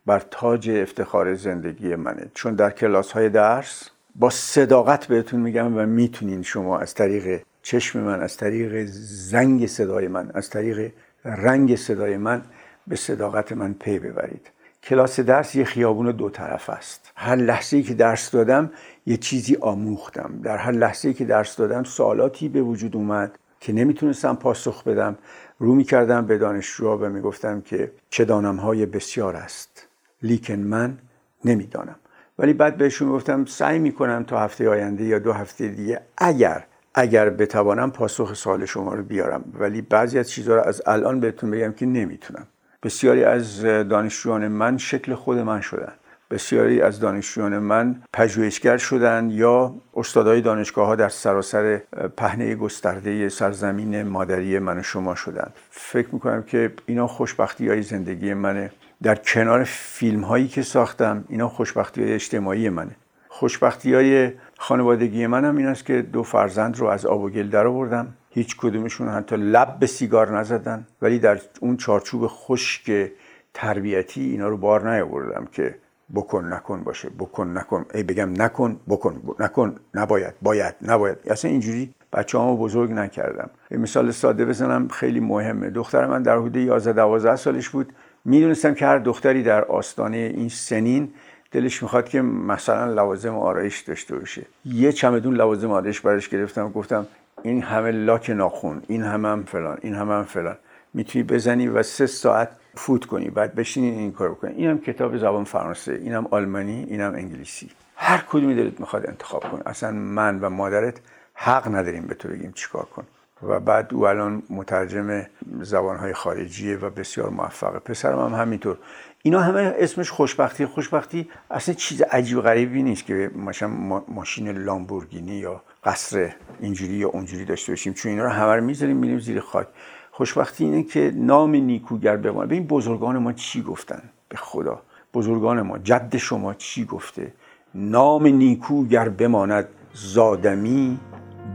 بر 0.07 0.23
تاج 0.31 0.71
افتخار 0.71 1.35
زندگی 1.35 1.95
منه. 1.95 2.27
چون 2.35 2.55
در 2.55 2.71
کلاس 2.71 3.13
های 3.13 3.29
درس 3.29 3.91
با 4.15 4.31
صداقت 4.31 5.07
بهتون 5.07 5.41
میگم 5.41 5.77
و 5.77 5.87
می‌تونین 5.87 6.43
شما 6.43 6.79
از 6.79 6.95
طریق 6.95 7.43
چشم 7.67 8.01
من 8.01 8.21
از 8.21 8.37
طریق 8.37 8.87
زنگ 8.87 9.67
صدای 9.67 10.09
من 10.09 10.31
از 10.35 10.51
طریق 10.51 10.93
رنگ 11.25 11.77
صدای 11.77 12.17
من 12.17 12.43
به 12.87 12.97
صداقت 12.97 13.53
من 13.53 13.75
پی 13.75 13.99
ببرید. 13.99 14.51
کلاس 14.83 15.21
درس 15.21 15.55
یه 15.55 15.65
خیابون 15.65 16.11
دو 16.11 16.31
طرف 16.31 16.71
است. 16.71 17.13
هر 17.17 17.37
لحظه 17.37 17.77
ای 17.77 17.83
که 17.83 17.95
درس 17.95 18.31
دادم 18.31 18.71
یه 19.07 19.17
چیزی 19.17 19.57
آموختم. 19.57 20.41
در 20.43 20.57
هر 20.57 20.73
لحظه 20.73 21.09
ای 21.09 21.15
که 21.15 21.25
درس 21.25 21.57
دادم 21.57 21.85
سوالاتی 21.85 22.49
به 22.49 22.63
وجود 22.63 22.97
اومد 22.97 23.39
که 23.61 23.73
نمی‌تونستم 23.73 24.35
پاسخ 24.35 24.85
بدم. 24.85 25.19
رو 25.59 25.75
می‌کردم 25.75 26.27
به 26.27 26.39
دانشجوها 26.39 26.99
و 26.99 27.09
می‌گفتم 27.09 27.61
که 27.61 27.91
چه 28.11 28.25
دانم 28.25 28.57
های 28.57 28.87
بسیار 28.87 29.37
است. 29.37 29.87
لیکن 30.23 30.55
من 30.55 30.99
نمی‌دانم. 31.45 31.97
ولی 32.39 32.53
بعد 32.53 32.77
بهشون 32.77 33.09
گفتم 33.09 33.45
سعی 33.45 33.79
می‌کنم 33.79 34.25
تا 34.25 34.41
هفته 34.41 34.69
آینده 34.69 35.05
یا 35.05 35.19
دو 35.19 35.33
هفته 35.33 35.69
دیگه 35.69 36.01
اگر 36.19 36.65
اگر 36.99 37.31
بتوانم 37.31 37.91
پاسخ 37.91 38.35
سوال 38.35 38.65
شما 38.65 38.95
رو 38.95 39.03
بیارم 39.03 39.45
ولی 39.59 39.83
بعضی 39.83 40.19
از 40.19 40.31
چیزها 40.31 40.55
رو 40.55 40.61
از 40.61 40.83
الان 40.87 41.21
بهتون 41.21 41.51
بگم 41.51 41.73
که 41.73 41.87
نمی‌تونم. 41.87 42.47
بسیاری 42.83 43.25
از 43.25 43.63
دانشجویان 43.63 44.49
من 44.49 44.79
شکل 44.79 45.15
خود 45.15 45.39
من 45.39 45.61
شدن. 45.61 45.93
بسیاری 46.31 46.81
از 46.81 47.01
دانشجویان 47.01 47.59
من 47.59 48.03
پژوهشگر 48.13 48.77
شدن 48.77 49.31
یا 49.31 49.75
استادای 49.95 50.41
دانشگاه 50.41 50.87
ها 50.87 50.97
در 50.97 51.09
سراسر 51.09 51.81
پهنه 52.17 52.55
گسترده 52.55 53.29
سرزمین 53.29 54.03
مادری 54.03 54.59
من 54.59 54.79
و 54.79 54.83
شما 54.83 55.15
شدن. 55.15 55.51
فکر 55.71 56.09
می‌کنم 56.13 56.43
که 56.43 56.73
اینا 56.87 57.07
خوشبختی 57.07 57.69
های 57.69 57.83
زندگی 57.83 58.35
منه. 58.35 58.71
در 59.03 59.15
کنار 59.15 59.65
فیلم 59.65 60.21
هایی 60.21 60.49
که 60.49 60.63
ساختم 60.63 61.25
اینا 61.29 61.49
خوشبختی 61.49 62.03
های 62.03 62.13
اجتماعی 62.13 62.69
منه. 62.69 62.97
خوشبختی 63.39 63.95
های 63.95 64.33
خانوادگی 64.59 65.27
منم 65.27 65.57
این 65.57 65.67
است 65.67 65.85
که 65.87 66.03
دو 66.03 66.23
فرزند 66.23 66.79
رو 66.79 66.87
از 66.87 67.07
آب 67.07 67.21
و 67.21 67.31
گل 67.31 67.49
در 67.49 67.67
آوردم. 67.67 68.15
هیچ 68.31 68.57
کدومشون 68.57 69.09
حتی 69.09 69.37
لب 69.37 69.79
به 69.79 69.87
سیگار 69.87 70.39
نزدن 70.39 70.87
ولی 71.03 71.19
در 71.19 71.41
اون 71.61 71.77
چارچوب 71.77 72.27
خشک 72.27 73.11
تربیتی 73.55 74.21
اینا 74.21 74.49
رو 74.49 74.57
بار 74.57 74.95
نیاوردم 74.95 75.49
که 75.53 75.75
بکن 76.15 76.53
نکن 76.53 76.83
باشه 76.85 77.09
بکن 77.19 77.59
نکن. 77.59 77.87
ای 77.95 78.03
بگم 78.03 78.43
نکن 78.43 78.81
بکن 78.89 79.23
نکن 79.41 79.77
نباید 79.95 80.35
باید 80.43 80.75
نباید. 80.83 81.19
اصلا 81.27 81.51
اینجوری 81.51 81.95
بچه 82.13 82.39
همو 82.39 82.57
بزرگ 82.57 82.93
نکردم. 82.93 83.51
مثال 83.71 84.11
ساده 84.11 84.45
بزنم 84.45 84.89
خیلی 84.89 85.21
مهمه. 85.21 85.71
دختر 85.71 86.07
من 86.07 86.23
در 86.23 86.37
حدود 86.37 86.57
11 86.57 86.93
12 86.93 87.37
سالش 87.37 87.69
بود. 87.69 87.93
می‌دونستم 88.25 88.75
که 88.75 88.87
هر 88.87 88.99
دختری 88.99 89.43
در 89.43 89.65
آستانه 89.65 90.17
این 90.17 90.49
سنین 90.49 91.13
دلش 91.53 91.83
می‌خواد 91.83 92.09
که 92.09 92.23
مثلا 92.23 92.93
لوازم 92.93 93.35
آرایش 93.35 93.81
داشته 93.81 94.19
باشه. 94.19 94.43
یه 94.65 94.93
چمدون 94.93 95.35
لوازم 95.35 95.71
آرایش 95.71 96.01
برش 96.01 96.29
گرفتم 96.29 96.69
گفتم 96.71 97.07
این 97.43 97.63
همه 97.63 97.91
لاک 97.91 98.31
ناخون 98.31 98.83
این 98.89 99.03
همه 99.03 99.29
هم 99.29 99.43
فلان 99.43 99.79
این 99.83 99.95
همه 99.95 100.15
هم 100.15 100.25
فلان. 100.25 100.57
می‌تونی 100.95 101.25
بزنی 101.25 101.69
و 101.69 101.83
سه 101.83 102.07
ساعت 102.07 102.49
فوت 102.75 103.05
کنی 103.05 103.31
بعد 103.31 103.55
بشینی 103.55 103.91
این 103.91 104.13
کار 104.13 104.31
بکنی 104.31 104.55
اینم 104.55 104.79
کتاب 104.79 105.17
زبان 105.17 105.45
فرانسه 105.45 105.93
اینم 105.93 106.27
آلمانی 106.31 106.87
اینم 106.89 107.15
انگلیسی. 107.15 107.71
هر 107.97 108.25
کدومی 108.29 108.55
دلت 108.55 108.81
می‌خواد 108.81 109.07
انتخاب 109.07 109.43
کن. 109.51 109.63
اصلا 109.67 109.91
من 109.93 110.41
و 110.41 110.51
مادرت 110.51 110.95
حق 111.35 111.75
نداریم 111.75 112.07
به 112.07 112.15
تو 112.15 112.29
بگیم 112.29 112.53
چیکار 112.53 112.85
کن. 112.85 113.05
و 113.43 113.61
بعد 113.61 113.95
او 113.95 114.07
الان 114.07 114.43
مترجم 114.51 115.27
زبانهای 115.61 116.13
خارجیه 116.13 116.77
و 116.77 116.91
بسیار 116.91 117.31
موفقه. 117.31 117.79
پسرم 117.79 118.19
هم 118.19 118.41
همینطور. 118.41 118.79
اینا 119.27 119.41
همه 119.41 119.75
اسمش 119.79 120.11
خوشبختی. 120.11 120.67
خوشبختی 120.67 121.29
اصلا 121.51 121.75
چیز 121.75 122.03
عجیب 122.03 122.41
غریبی 122.41 122.83
نیست 122.83 123.07
که 123.07 123.31
مثلا 123.37 123.69
ماشین 124.09 124.49
لامبورگینی 124.49 125.35
یا 125.35 125.63
قصر 125.85 126.35
اینجوری 126.61 126.93
یا 126.93 127.09
اونجوری 127.09 127.45
داشته 127.45 127.73
باشیم. 127.73 127.93
چون 127.93 128.13
اینا 128.13 128.25
رو 128.25 128.31
همه 128.31 128.53
رو 128.57 128.65
می‌ذاریم 128.65 128.97
میریم 128.97 129.19
زیر 129.19 129.41
خاک. 129.41 129.67
خوشبختی 130.11 130.65
اینه 130.65 130.83
که 130.83 131.13
نام 131.15 131.55
نیکوگر 131.55 132.17
بمانه 132.17 132.55
این 132.55 132.67
بزرگان 132.67 133.19
ما 133.19 133.33
چی 133.33 133.63
گفتن؟ 133.63 134.03
به 134.29 134.37
خدا. 134.37 134.83
بزرگان 135.15 135.63
ما 135.63 135.79
جد 135.79 136.17
شما 136.17 136.55
چی 136.55 136.85
گفته؟ 136.85 137.33
نام 137.75 138.27
نیکوگر 138.27 139.09
بماند 139.09 139.69
زادمی 139.95 140.99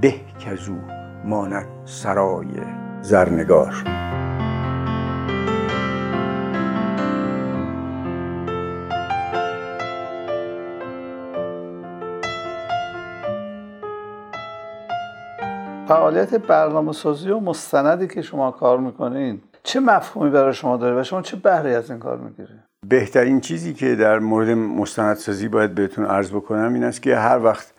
به 0.02 0.14
کزو 0.46 0.76
ماند 1.26 1.68
سرای 1.86 2.48
زرنگار. 3.02 4.11
فعالیت 15.92 16.36
برنامه 16.36 16.92
سازی 16.92 17.30
و 17.30 17.40
مستندی 17.40 18.08
که 18.08 18.22
شما 18.22 18.52
کار 18.52 18.80
می‌کنین 18.80 19.42
چه 19.64 19.80
مفهومی 19.80 20.30
برای 20.30 20.54
شما 20.54 20.78
داره 20.78 21.02
و 21.02 21.04
شما 21.04 21.22
چه 21.22 21.38
بهره 21.38 21.70
از 21.70 21.90
این 21.90 22.00
کار 22.00 22.18
می‌گیره 22.18 22.64
بهترین 22.88 23.42
چیزی 23.42 23.74
که 23.74 23.96
در 23.96 24.20
مورد 24.20 24.50
مستندسازی 24.50 25.48
باید 25.48 25.76
بهتون 25.76 26.06
عرض 26.06 26.32
بکنم 26.32 26.74
این 26.74 26.84
است 26.84 27.02
که 27.02 27.16
هر 27.16 27.40
وقت 27.44 27.74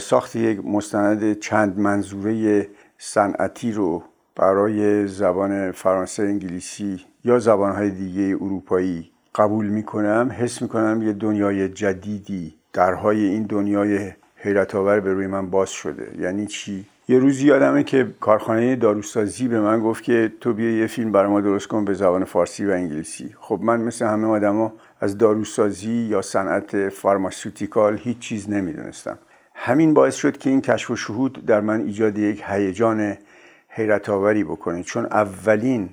ساخت 0.00 0.36
یک 0.36 0.66
مستند 0.66 1.38
چند 1.38 1.78
منظوره 1.78 2.68
صنعتی 2.98 3.72
رو 3.72 4.02
برای 4.36 5.06
زبان 5.06 5.72
فرانسه 5.72 6.22
انگلیسی 6.22 7.00
یا 7.24 7.38
زبانهای 7.38 7.90
دیگه 7.90 8.36
اروپایی 8.40 9.10
قبول 9.34 9.66
می‌کنم 9.66 10.36
حس 10.38 10.62
می‌کنم 10.62 11.02
یه 11.02 11.12
دنیای 11.12 11.68
جدیدی 11.68 12.54
درهای 12.72 13.24
این 13.24 13.42
دنیای 13.42 14.12
حیرت 14.36 14.74
آور 14.74 15.00
به 15.00 15.12
روی 15.12 15.26
من 15.26 15.50
باز 15.50 15.70
شده. 15.70 16.12
یعنی 16.18 16.46
چی؟ 16.46 16.86
یه 17.08 17.18
روزی 17.18 17.46
یادمه 17.46 17.82
که 17.82 18.06
کارخانه 18.20 18.76
داروسازی 18.76 19.48
به 19.48 19.60
من 19.60 19.80
گفت 19.80 20.04
که 20.04 20.32
تو 20.40 20.52
بیا 20.52 20.70
یه 20.70 20.86
فیلم 20.86 21.12
برای 21.12 21.30
ما 21.30 21.40
درست 21.40 21.66
کن 21.66 21.84
به 21.84 21.94
زبان 21.94 22.24
فارسی 22.24 22.66
و 22.66 22.70
انگلیسی. 22.70 23.34
خب 23.40 23.60
من 23.62 23.80
مثل 23.80 24.06
همه 24.06 24.26
آدما 24.26 24.72
از 25.00 25.18
داروسازی 25.18 25.92
یا 25.92 26.22
صنعت 26.22 26.88
فارماسیوتیکال 26.88 27.98
هیچ 27.98 28.18
چیز 28.18 28.50
نمی‌دونستم. 28.50 29.18
همین 29.54 29.94
باعث 29.94 30.14
شد 30.14 30.38
که 30.38 30.50
این 30.50 30.60
کشف 30.60 30.90
و 30.90 30.96
شهود 30.96 31.46
در 31.46 31.60
من 31.60 31.80
ایجاد 31.80 32.18
یک 32.18 32.42
هیجان 32.46 33.16
حیرت 33.68 34.08
آوری 34.08 34.44
بکنه 34.44 34.82
چون 34.82 35.06
اولین 35.06 35.88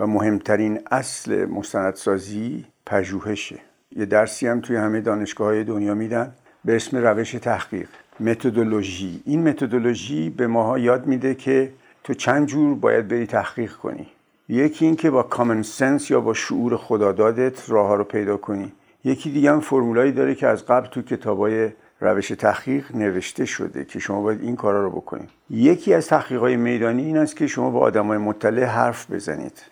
و 0.00 0.06
مهمترین 0.06 0.80
اصل 0.90 1.44
مستندسازی 1.44 2.64
پژوهشه. 2.86 3.58
یه 3.96 4.06
درسی 4.06 4.46
هم 4.46 4.60
توی 4.60 4.76
همه 4.76 5.00
دانشگاه 5.00 5.46
های 5.46 5.64
دنیا 5.64 5.94
میدن 5.94 6.32
به 6.64 6.76
اسم 6.76 6.96
روش 6.96 7.32
تحقیق. 7.32 7.88
متدولوژی 8.20 9.22
این 9.24 9.48
متدولوژی 9.48 10.30
به 10.30 10.46
ماها 10.46 10.78
یاد 10.78 11.06
میده 11.06 11.34
که 11.34 11.72
تو 12.04 12.14
چند 12.14 12.46
جور 12.46 12.74
باید 12.74 13.08
بری 13.08 13.26
تحقیق 13.26 13.72
کنی. 13.72 14.06
یکی 14.48 14.84
این 14.84 14.96
که 14.96 15.10
با 15.10 15.22
کامن 15.22 15.62
سنس 15.62 16.10
یا 16.10 16.20
با 16.20 16.34
شعور 16.34 16.76
خدادادت 16.76 17.70
راه 17.70 17.86
ها 17.86 17.94
رو 17.94 18.04
پیدا 18.04 18.36
کنی. 18.36 18.72
یکی 19.04 19.30
دیگه 19.30 19.52
هم 19.52 19.60
فرمولایی 19.60 20.12
داره 20.12 20.34
که 20.34 20.46
از 20.46 20.66
قبل 20.66 20.86
تو 20.86 21.02
کتابای 21.02 21.70
روش 22.00 22.28
تحقیق 22.28 22.96
نوشته 22.96 23.44
شده 23.44 23.84
که 23.84 23.98
شما 23.98 24.22
باید 24.22 24.42
این 24.42 24.56
کارا 24.56 24.82
رو 24.82 24.90
بکنید 24.90 25.28
یکی 25.50 25.94
از 25.94 26.06
تحقیقات 26.06 26.52
میدانی 26.52 27.04
این 27.04 27.16
است 27.16 27.36
که 27.36 27.46
شما 27.46 27.70
با 27.70 27.80
آدمای 27.80 28.18
مطلع 28.18 28.64
حرف 28.64 29.10
بزنید. 29.10 29.62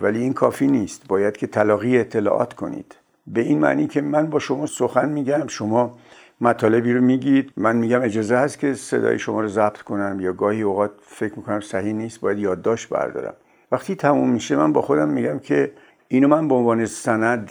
ولی 0.00 0.18
این 0.18 0.32
کافی 0.32 0.66
نیست. 0.66 1.08
باید 1.08 1.36
که 1.36 1.46
تلاقی 1.46 1.98
اطلاعات 1.98 2.54
کنید. 2.54 2.94
به 3.26 3.40
این 3.40 3.58
معنی 3.58 3.86
که 3.86 4.00
من 4.00 4.26
با 4.26 4.38
شما 4.38 4.66
سخن 4.66 5.08
میگم 5.08 5.46
شما 5.46 5.98
مطالبی 6.40 6.92
رو 6.92 7.00
میگید. 7.00 7.52
من 7.56 7.76
میگم 7.76 8.02
اجازه 8.02 8.36
هست 8.36 8.58
که 8.58 8.74
صدای 8.74 9.18
شما 9.18 9.40
رو 9.40 9.48
ضبط 9.48 9.78
کنم 9.78 10.20
یا 10.20 10.32
گاهی 10.32 10.62
اوقات 10.62 10.90
فکر 11.02 11.34
می‌کنم 11.36 11.60
صحیح 11.60 11.92
نیست 11.92 12.20
باید 12.20 12.38
یادداشت 12.38 12.88
بردارم. 12.88 13.34
وقتی 13.72 13.94
تموم 13.94 14.30
میشه 14.30 14.56
من 14.56 14.72
با 14.72 14.82
خودم 14.82 15.08
میگم 15.08 15.38
که 15.38 15.72
اینو 16.08 16.28
من 16.28 16.48
به 16.48 16.54
عنوان 16.54 16.86
سند 16.86 17.50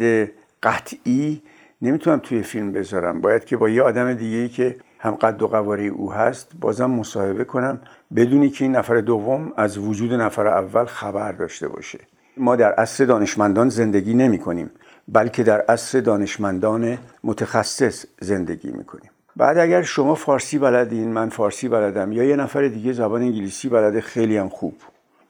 قطعی 0.64 1.42
نمی‌تونم 1.82 2.20
توی 2.20 2.44
فیلم 2.44 2.72
بذارم. 2.72 3.22
باید 3.22 3.46
که 3.46 3.58
با 3.58 3.70
یه 3.70 3.82
آدم 3.82 4.14
دیگه 4.14 4.50
که 4.50 4.76
هم 5.00 5.12
قد 5.12 5.42
و 5.42 5.48
قواره 5.48 5.84
او 5.84 6.14
هست 6.14 6.52
بازم 6.62 6.92
مصاحبه 6.92 7.44
کنم 7.44 7.80
بدونی 8.16 8.50
که 8.50 8.66
این 8.66 8.76
نفر 8.76 9.02
دوم 9.02 9.54
از 9.58 9.78
وجود 9.78 10.14
نفر 10.14 10.48
اول 10.48 10.86
خبر 10.86 11.32
داشته 11.32 11.68
باشه. 11.68 12.00
ما 12.38 12.56
در 12.56 12.72
عصر 12.72 13.06
دانشمندان 13.06 13.70
زندگی 13.70 14.14
نمی 14.14 14.40
کنیم 14.40 14.72
بلکه 15.14 15.44
در 15.44 15.62
عصر 15.62 16.00
دانشمندان 16.00 16.98
متخصص 17.24 18.06
زندگی 18.22 18.72
می‌کنیم. 18.72 19.12
بعد 19.36 19.58
اگر 19.58 19.82
شما 19.82 20.16
فارسی 20.16 20.60
بلدین 20.60 21.14
من 21.14 21.30
فارسی 21.30 21.68
بلدم 21.68 22.12
یا 22.12 22.24
یه 22.24 22.36
نفر 22.36 22.68
دیگه 22.68 22.94
زبان 22.94 23.22
انگلیسی 23.22 23.70
بلده 23.70 24.02
خیلی 24.02 24.38
هم 24.38 24.50
خوب. 24.50 24.74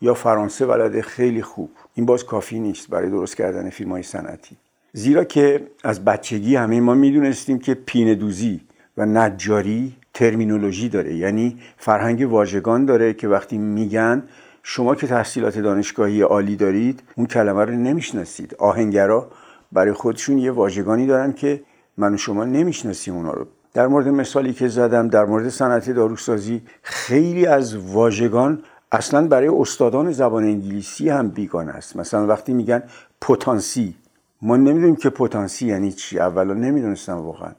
یا 0.01 0.13
فرانسه 0.13 0.65
بلده 0.65 1.01
خیلی 1.01 1.41
خوب. 1.41 1.69
این 1.93 2.05
باز 2.05 2.25
کافی 2.25 2.59
نیست 2.59 2.89
برای 2.89 3.09
درست 3.09 3.36
کردن 3.36 3.69
فیلم 3.69 3.91
های 3.91 4.03
صنعتی. 4.03 4.57
زیرا 4.93 5.24
که 5.24 5.67
از 5.83 6.05
بچگی 6.05 6.55
همه 6.55 6.81
ما 6.81 6.93
می‌دونستیم 6.93 7.59
که 7.59 7.74
پینه 7.74 8.15
دوزی 8.15 8.62
و 8.98 9.05
نجاری 9.05 9.95
ترمینولوژی 10.13 10.89
داره. 10.89 11.15
یعنی 11.15 11.57
فرهنگ 11.77 12.31
واژگان 12.31 12.86
داره 12.86 13.13
که 13.13 13.27
وقتی 13.27 13.57
میگن 13.57 14.24
شما 14.63 14.95
که 14.95 15.07
تحصیلات 15.07 15.59
دانشگاهی 15.59 16.21
عالی 16.21 16.55
دارید 16.55 17.03
اون 17.15 17.27
کلمه 17.27 17.65
رو 17.65 17.71
نمی‌شناسید. 17.71 18.55
آهنگرا 18.59 19.31
برای 19.71 19.93
خودشون 19.93 20.38
یه 20.38 20.51
واژگانی 20.51 21.07
دارن 21.07 21.33
که 21.33 21.61
من 21.97 22.13
و 22.13 22.17
شما 22.17 22.45
نمی‌شناسیم 22.45 23.15
اونا 23.15 23.31
رو. 23.31 23.47
در 23.73 23.88
مورد 23.88 24.07
مثالی 24.07 24.53
که 24.53 24.67
زدم 24.67 25.07
در 25.07 25.25
مورد 25.25 25.49
صنعت 25.49 25.89
داروسازی 25.89 26.61
خیلی 26.81 27.45
از 27.45 27.77
واژگان 27.77 28.63
اصلا 28.91 29.27
برای 29.27 29.47
استادان 29.47 30.11
زبان 30.11 30.43
انگلیسی 30.43 31.09
هم 31.09 31.29
بیگانه 31.29 31.71
است. 31.71 31.95
مثلا 31.95 32.27
وقتی 32.27 32.53
میگن 32.53 32.83
پتانسی 33.21 33.95
ما 34.41 34.57
نمی‌دونیم 34.57 34.95
که 34.95 35.09
پتانسی 35.09 35.67
یعنی 35.67 35.91
چی. 35.91 36.19
اولا 36.19 36.53
نمی‌دونستم 36.53 37.17
واقعا. 37.17 37.51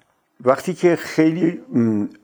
وقتی 0.45 0.75
که 0.75 0.97
خیلی 0.97 1.61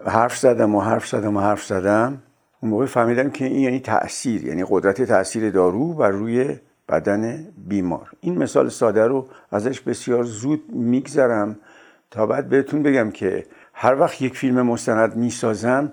حرف 0.07 0.39
زدم 0.39 0.75
و 0.75 0.81
حرف 0.81 1.09
زدم 1.09 1.37
و 1.37 1.41
حرف 1.41 1.65
زدم 1.65 2.23
اون 2.61 2.71
موقع 2.71 2.87
فهمیدم 2.87 3.31
که 3.31 3.45
این 3.45 3.61
یعنی 3.61 3.81
تاثیر 3.81 4.45
یعنی 4.45 4.65
قدرت 4.69 5.03
تاثیر 5.03 5.51
دارو 5.51 5.93
بر 5.93 6.11
روی 6.11 6.57
بدن 6.89 7.47
بیمار 7.69 8.11
این 8.21 8.39
مثال 8.39 8.69
ساده 8.69 9.07
رو 9.07 9.29
ازش 9.51 9.81
بسیار 9.81 10.25
زود 10.25 10.63
میگذرم 10.73 11.57
تا 12.11 12.27
بعد 12.27 12.49
بهتون 12.49 12.83
بگم 12.83 13.11
که 13.11 13.47
هر 13.75 14.01
وقت 14.01 14.23
یک 14.23 14.37
فیلم 14.37 14.63
مستند 14.63 15.17
می‌سازم 15.17 15.93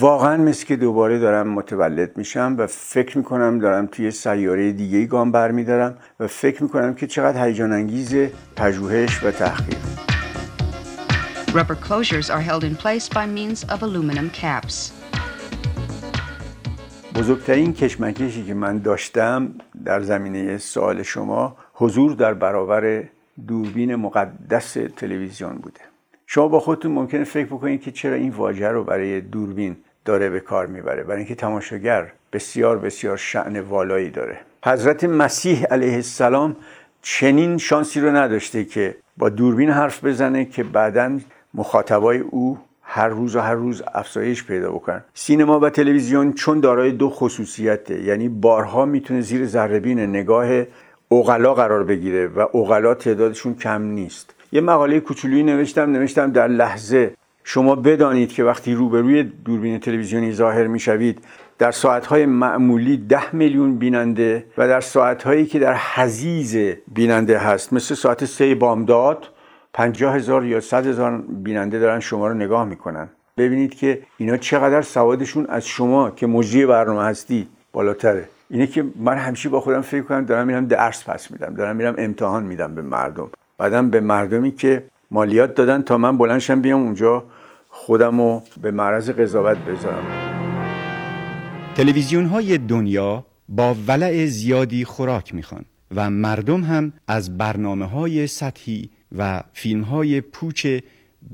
واقعا 0.00 0.36
مثل 0.36 0.66
که 0.66 0.76
دوباره 0.76 1.18
دارم 1.18 1.48
متولد 1.48 2.16
میشم 2.16 2.54
و 2.58 2.66
فکر 2.66 3.18
می‌کنم 3.18 3.58
دارم 3.58 3.86
توی 3.86 4.10
سیاره 4.10 4.72
دیگه 4.72 4.98
ای 4.98 5.06
گام 5.06 5.32
برمیدارم 5.32 5.98
و 6.20 6.26
فکر 6.26 6.62
می‌کنم 6.62 6.94
که 6.94 7.06
چقدر 7.06 7.46
هیجان 7.46 7.72
انگیز 7.72 8.14
پژوهش 8.56 9.24
و 9.24 9.30
تحقیق 9.30 9.78
Rubber 11.52 11.74
closures 11.74 12.30
are 12.30 12.40
held 12.40 12.62
in 12.62 12.76
place 12.76 13.08
by 13.08 13.26
means 13.26 13.64
of 13.64 13.82
aluminum 13.82 14.30
caps. 14.30 14.99
بزرگترین 17.14 17.72
کشمکشی 17.72 18.44
که 18.44 18.54
من 18.54 18.78
داشتم 18.78 19.54
در 19.84 20.00
زمینه 20.00 20.58
سوال 20.58 21.02
شما 21.02 21.56
حضور 21.74 22.12
در 22.12 22.34
برابر 22.34 23.04
دوربین 23.48 23.94
مقدس 23.94 24.76
تلویزیون 24.96 25.54
بوده. 25.54 25.80
شما 26.26 26.48
با 26.48 26.60
خودتون 26.60 26.92
ممکنه 26.92 27.24
فکر 27.24 27.46
بکنید 27.46 27.82
که 27.82 27.90
چرا 27.90 28.14
این 28.14 28.30
واژه 28.30 28.68
رو 28.68 28.84
برای 28.84 29.20
دوربین 29.20 29.76
داره 30.04 30.30
به 30.30 30.40
کار 30.40 30.66
می‌بره 30.66 31.02
برای 31.02 31.18
اینکه 31.18 31.34
تماشاگر 31.34 32.12
بسیار 32.32 32.78
بسیار 32.78 33.16
شعن 33.16 33.60
والایی 33.60 34.10
داره. 34.10 34.40
حضرت 34.64 35.04
مسیح 35.04 35.64
علیه 35.64 35.94
السلام 35.94 36.56
چنین 37.02 37.58
شانسی 37.58 38.00
رو 38.00 38.16
نداشته 38.16 38.64
که 38.64 38.96
با 39.16 39.28
دوربین 39.28 39.70
حرف 39.70 40.04
بزنه 40.04 40.44
که 40.44 40.64
بعدا 40.64 41.18
مخاطبای 41.54 42.18
او 42.18 42.58
هر 42.92 43.08
روز 43.08 43.36
و 43.36 43.40
هر 43.40 43.54
روز 43.54 43.82
افزایش 43.94 44.44
پیدا 44.44 44.70
بکنن. 44.70 45.04
سینما 45.14 45.60
و 45.60 45.70
تلویزیون 45.70 46.32
چون 46.32 46.60
دارای 46.60 46.92
دو 46.92 47.10
خصوصیته 47.10 48.02
یعنی 48.02 48.28
بارها 48.28 48.84
می‌تونه 48.84 49.20
زیر 49.20 49.46
ذرهبین 49.46 50.00
نگاه 50.00 50.62
اوغلا 51.08 51.54
قرار 51.54 51.84
بگیره 51.84 52.26
و 52.26 52.46
اوغلا 52.52 52.94
تعدادشون 52.94 53.54
کم 53.54 53.82
نیست. 53.82 54.34
یه 54.52 54.60
مقاله 54.60 55.00
کوچولویی 55.00 55.42
نوشتم 55.42 55.92
نوشتم 55.92 56.32
در 56.32 56.48
لحظه. 56.48 57.14
شما 57.44 57.74
بدانید 57.74 58.32
که 58.32 58.44
وقتی 58.44 58.74
روبروی 58.74 59.22
دوربین 59.22 59.80
تلویزیونی 59.80 60.32
ظاهر 60.32 60.66
می‌شوید 60.66 61.24
در 61.58 61.70
ساعتهای 61.70 62.26
معمولی 62.26 62.96
ده 62.96 63.34
میلیون 63.36 63.78
بیننده 63.78 64.44
و 64.58 64.68
در 64.68 64.80
ساعتهایی 64.80 65.46
که 65.46 65.58
در 65.58 65.76
حزیز 65.94 66.56
بیننده 66.94 67.38
هست 67.38 67.72
مثل 67.72 67.94
ساعت 67.94 68.24
سه 68.24 68.54
بامداد 68.54 69.28
پنجاه 69.72 70.16
هزار 70.16 70.44
یا 70.44 70.60
صد 70.60 70.86
هزار 70.86 71.22
بیننده 71.28 71.78
دارن 71.78 72.00
شما 72.00 72.28
رو 72.28 72.34
نگاه 72.34 72.64
می‌کنن. 72.64 73.08
ببینید 73.36 73.74
که 73.74 74.02
اینا 74.18 74.36
چقدر 74.36 74.82
سوادشون 74.82 75.46
از 75.46 75.66
شما 75.66 76.10
که 76.10 76.26
مجری 76.26 76.66
برنامه 76.66 77.04
هستی 77.04 77.48
بالاتره. 77.72 78.28
اینه 78.50 78.66
که 78.66 78.84
من 78.96 79.18
همیشه 79.18 79.48
با 79.48 79.60
خودم 79.60 79.80
فکر 79.80 80.02
کنم 80.02 80.24
دارم 80.24 80.46
میرم 80.46 80.66
درس 80.66 81.04
پس 81.04 81.30
میدم 81.30 81.54
دارم 81.54 81.76
میرم 81.76 81.94
امتحان 81.98 82.42
میدم 82.44 82.74
به 82.74 82.82
مردم. 82.82 83.30
بعدم 83.58 83.90
به 83.90 84.00
مردمی 84.00 84.52
که 84.52 84.84
مالیات 85.10 85.54
دادن 85.54 85.82
تا 85.82 85.98
من 85.98 86.18
بلنشم 86.18 86.60
بیام 86.60 86.82
اونجا 86.82 87.24
خودم 87.68 88.20
رو 88.20 88.42
به 88.62 88.70
معرض 88.70 89.10
قضاوت 89.10 89.58
بذارم. 89.58 90.04
تلویزیون 91.74 92.24
های 92.24 92.58
دنیا 92.58 93.24
با 93.48 93.76
ولع 93.86 94.26
زیادی 94.26 94.84
خوراک 94.84 95.34
می‌خوان 95.34 95.64
و 95.96 96.10
مردم 96.10 96.60
هم 96.60 96.92
از 97.08 97.38
برنامه 97.38 97.86
های 97.86 98.26
سطحی 98.26 98.90
و 99.18 99.42
فیلم 99.52 99.82
های 99.82 100.20
پوچ 100.20 100.66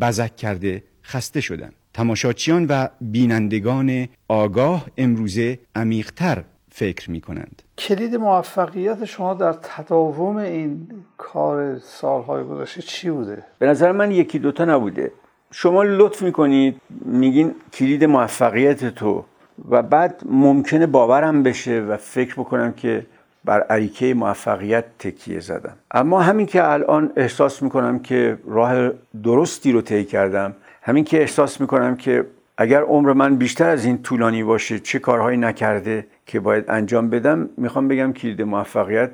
بزک 0.01 0.37
کرده 0.37 0.83
خسته 1.05 1.41
شدن. 1.41 1.71
تماشاچیان 1.95 2.67
و 2.69 2.89
بینندگان 3.01 4.09
آگاه 4.29 4.87
امروزه 4.97 5.59
عمیقتر 5.75 6.45
فکر 6.71 7.11
می 7.11 7.21
کنند 7.21 7.63
کلید 7.79 8.15
موفقیت 8.15 9.05
شما 9.05 9.35
در 9.35 9.53
تداوم 9.53 10.37
این 10.37 10.89
کار 11.17 11.79
سالهای 11.79 12.45
گذشته 12.45 12.83
چی 12.83 13.11
بوده؟ 13.11 13.43
به 13.59 13.67
نظر 13.67 13.93
من 13.93 14.11
یکی 14.11 14.39
دوتا 14.39 14.65
نبوده. 14.65 15.13
شما 15.51 15.83
لطف 15.83 16.23
می‌کنید 16.23 16.81
میگین 17.05 17.55
کلید 17.73 18.05
موفقیت 18.05 18.85
تو 18.95 19.25
و 19.69 19.83
بعد 19.83 20.23
ممکنه 20.27 20.87
باورم 20.87 21.43
بشه 21.43 21.81
و 21.81 21.97
فکر 21.97 22.35
بکنم 22.35 22.73
که 22.73 23.07
بر 23.47 23.61
عریکه 23.61 24.15
موفقیت 24.15 24.85
تکیه 24.99 25.41
زدم. 25.41 25.77
اما 25.91 26.21
همین 26.21 26.47
که 26.47 26.73
الان 26.73 27.13
احساس 27.17 27.63
می‌کنم 27.63 27.99
که 27.99 28.39
راه 28.47 28.91
درستی 29.23 29.73
رو 29.73 29.81
طی 29.81 30.05
کردم 30.05 30.55
همین 30.83 31.05
که 31.05 31.21
احساس 31.21 31.61
می‌کنم 31.61 31.97
که 31.97 32.27
اگر 32.59 32.83
عمر 32.83 33.13
من 33.13 33.37
بیشتر 33.37 33.69
از 33.69 33.85
این 33.85 34.03
طولانی 34.03 34.43
باشه 34.43 34.79
چه 34.79 34.99
کارهایی 34.99 35.39
نکرده 35.39 36.07
که 36.27 36.41
باید 36.41 36.65
انجام 36.69 37.11
بدم 37.11 37.49
می‌خوام 37.57 37.89
بگم 37.89 38.13
کلید 38.13 38.43
موفقیت 38.43 39.11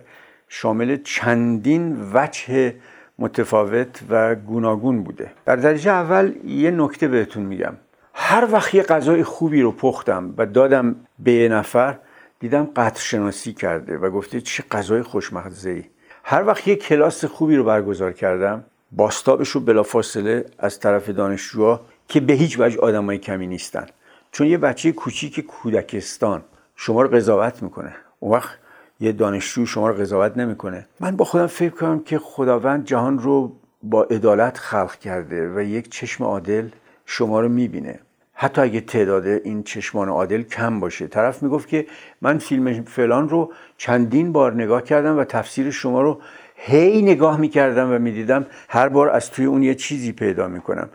شامل 0.48 0.96
چندین 1.04 1.96
وجه 2.14 2.74
متفاوت 3.18 4.02
و 4.10 4.34
گوناگون 4.34 5.02
بوده. 5.02 5.30
در 5.44 5.56
درجه 5.56 5.90
اول 5.90 6.32
یه 6.46 6.70
نکته 6.70 7.08
بهتون 7.08 7.42
میگم. 7.42 7.72
هر 8.14 8.48
وقت 8.52 8.74
یه 8.74 8.82
غذای 8.82 9.22
خوبی 9.22 9.62
رو 9.62 9.72
پختم 9.72 10.34
و 10.38 10.46
دادم 10.46 10.96
به 11.18 11.32
یه 11.32 11.48
نفر 11.48 11.94
دیدم 12.42 12.68
قطر 12.76 13.00
شناسی 13.00 13.52
کرده 13.52 13.98
و 13.98 14.10
گفته 14.10 14.40
چه 14.40 14.64
غذای 14.70 15.02
خوشمزه 15.02 15.70
ای 15.70 15.84
هر 16.24 16.46
وقت 16.46 16.68
یه 16.68 16.76
کلاس 16.76 17.24
خوبی 17.24 17.56
رو 17.56 17.64
برگزار 17.64 18.12
کردم 18.12 18.64
باستابش 18.92 19.48
رو 19.48 19.60
بلافاصله 19.60 20.44
از 20.58 20.80
طرف 20.80 21.08
دانشجوها 21.08 21.80
که 22.08 22.20
به 22.20 22.32
هیچ 22.32 22.56
وجه 22.60 22.78
آدمای 22.80 23.18
کمی 23.18 23.46
نیستن. 23.46 23.86
چون 24.32 24.46
یه 24.46 24.58
بچه 24.58 24.92
کوچیک 24.92 25.40
کودکستان 25.40 26.42
شما 26.76 27.02
رو 27.02 27.08
قضاوت 27.08 27.62
می‌کنه. 27.62 27.94
اون 28.20 28.32
وقت 28.32 28.58
یه 29.00 29.12
دانشجو 29.12 29.66
شما 29.66 29.88
رو 29.88 29.94
قضاوت 29.94 30.36
نمی‌کنه. 30.36 30.86
من 31.00 31.16
با 31.16 31.24
خودم 31.24 31.46
فکر 31.46 31.74
کنم 31.74 32.00
که 32.00 32.18
خداوند 32.18 32.84
جهان 32.84 33.18
رو 33.18 33.56
با 33.82 34.02
عدالت 34.02 34.58
خلق 34.58 34.94
کرده 34.96 35.56
و 35.56 35.60
یک 35.60 35.90
چشم 35.90 36.24
عادل 36.24 36.68
شما 37.06 37.40
رو 37.40 37.48
می‌بینه. 37.48 38.00
حتی 38.42 38.60
اگه 38.60 38.80
تعداد 38.80 39.26
این 39.26 39.62
چشمان 39.62 40.08
عادل 40.08 40.42
کم 40.42 40.80
باشه. 40.80 41.06
طرف 41.06 41.42
می‌گفت 41.42 41.68
که 41.68 41.86
من 42.22 42.38
فیلم 42.38 42.84
فلان 42.84 43.28
رو 43.28 43.52
چندین 43.76 44.32
بار 44.32 44.54
نگاه 44.54 44.82
کردم 44.82 45.18
و 45.18 45.24
تفسیر 45.24 45.70
شما 45.70 46.02
رو 46.02 46.20
هی 46.56 47.02
نگاه 47.02 47.40
می‌کردم 47.40 47.92
و 47.92 47.98
می‌دیدم 47.98 48.46
هر 48.68 48.88
بار 48.88 49.10
از 49.10 49.30
توی 49.30 49.44
اون 49.44 49.62
یه 49.62 49.74
چیزی 49.74 50.12
پیدا 50.12 50.48
می‌کنم. 50.48 50.88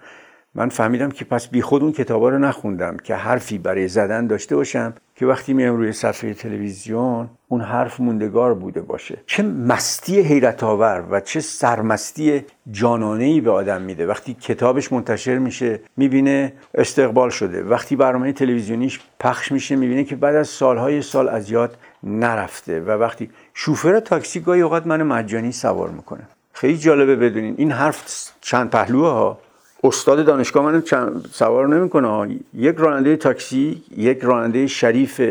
من 0.58 0.70
فهمیدم 0.70 1.10
که 1.10 1.26
پس 1.26 1.48
بی 1.48 1.62
خود 1.62 1.84
اون 1.84 1.92
کتابا 1.92 2.30
رو 2.30 2.38
نخوندم 2.38 2.98
که 2.98 3.16
حرفی 3.16 3.58
برای 3.58 3.88
زدن 3.88 4.28
داشته 4.28 4.56
باشم 4.56 4.94
که 5.16 5.26
وقتی 5.26 5.54
میام 5.54 5.78
روی 5.78 5.92
صفحه 5.92 6.34
تلویزیون 6.34 7.30
اون 7.48 7.62
حرف 7.62 8.00
موندگار 8.00 8.54
بوده 8.54 8.82
باشه. 8.82 9.18
چه 9.26 9.44
مستی 9.44 10.22
حیرت 10.22 10.64
آور 10.64 11.04
و 11.12 11.20
چه 11.20 11.40
سرمستی 11.40 12.46
جانانه 12.72 13.24
ای 13.24 13.42
به 13.42 13.52
آدم 13.52 13.82
میده. 13.82 14.08
وقتی 14.08 14.34
کتابش 14.34 14.92
منتشر 14.92 15.38
میشه 15.38 15.80
می‌بینه 15.98 16.54
استقبال 16.74 17.30
شده. 17.30 17.64
وقتی 17.64 17.96
برنامه 17.96 18.34
تلویزیونیش 18.34 19.00
پخش 19.20 19.52
میشه 19.52 19.76
می‌بینه 19.76 20.04
که 20.04 20.16
بعد 20.16 20.36
از 20.36 20.48
سالهای 20.48 21.02
سال 21.02 21.30
از 21.30 21.52
یاد 21.52 21.78
نرفته 22.04 22.80
و 22.80 22.92
وقتی 22.92 23.30
شوفر 23.54 24.00
تاکسی 24.00 24.40
گاهی 24.40 24.62
اوقات 24.62 24.88
من 24.88 25.04
مجانی 25.04 25.52
سوار 25.52 25.90
می‌کنه. 25.90 26.28
خیلی 26.54 26.78
جالبه 26.78 27.16
بدونین 27.16 27.56
این 27.58 27.72
حرف 27.72 28.30
چند 28.42 28.70
پهلوه 28.70 29.08
ها 29.08 29.40
استاد 29.84 30.26
دانشگاه 30.26 30.66
من 30.66 30.84
سوار 31.32 31.68
نمی‌کنه. 31.68 32.40
یک 32.54 32.76
راننده 32.78 33.16
تاکسی 33.16 33.84
یک 33.98 34.20
راننده 34.22 34.68
شریف 34.68 35.22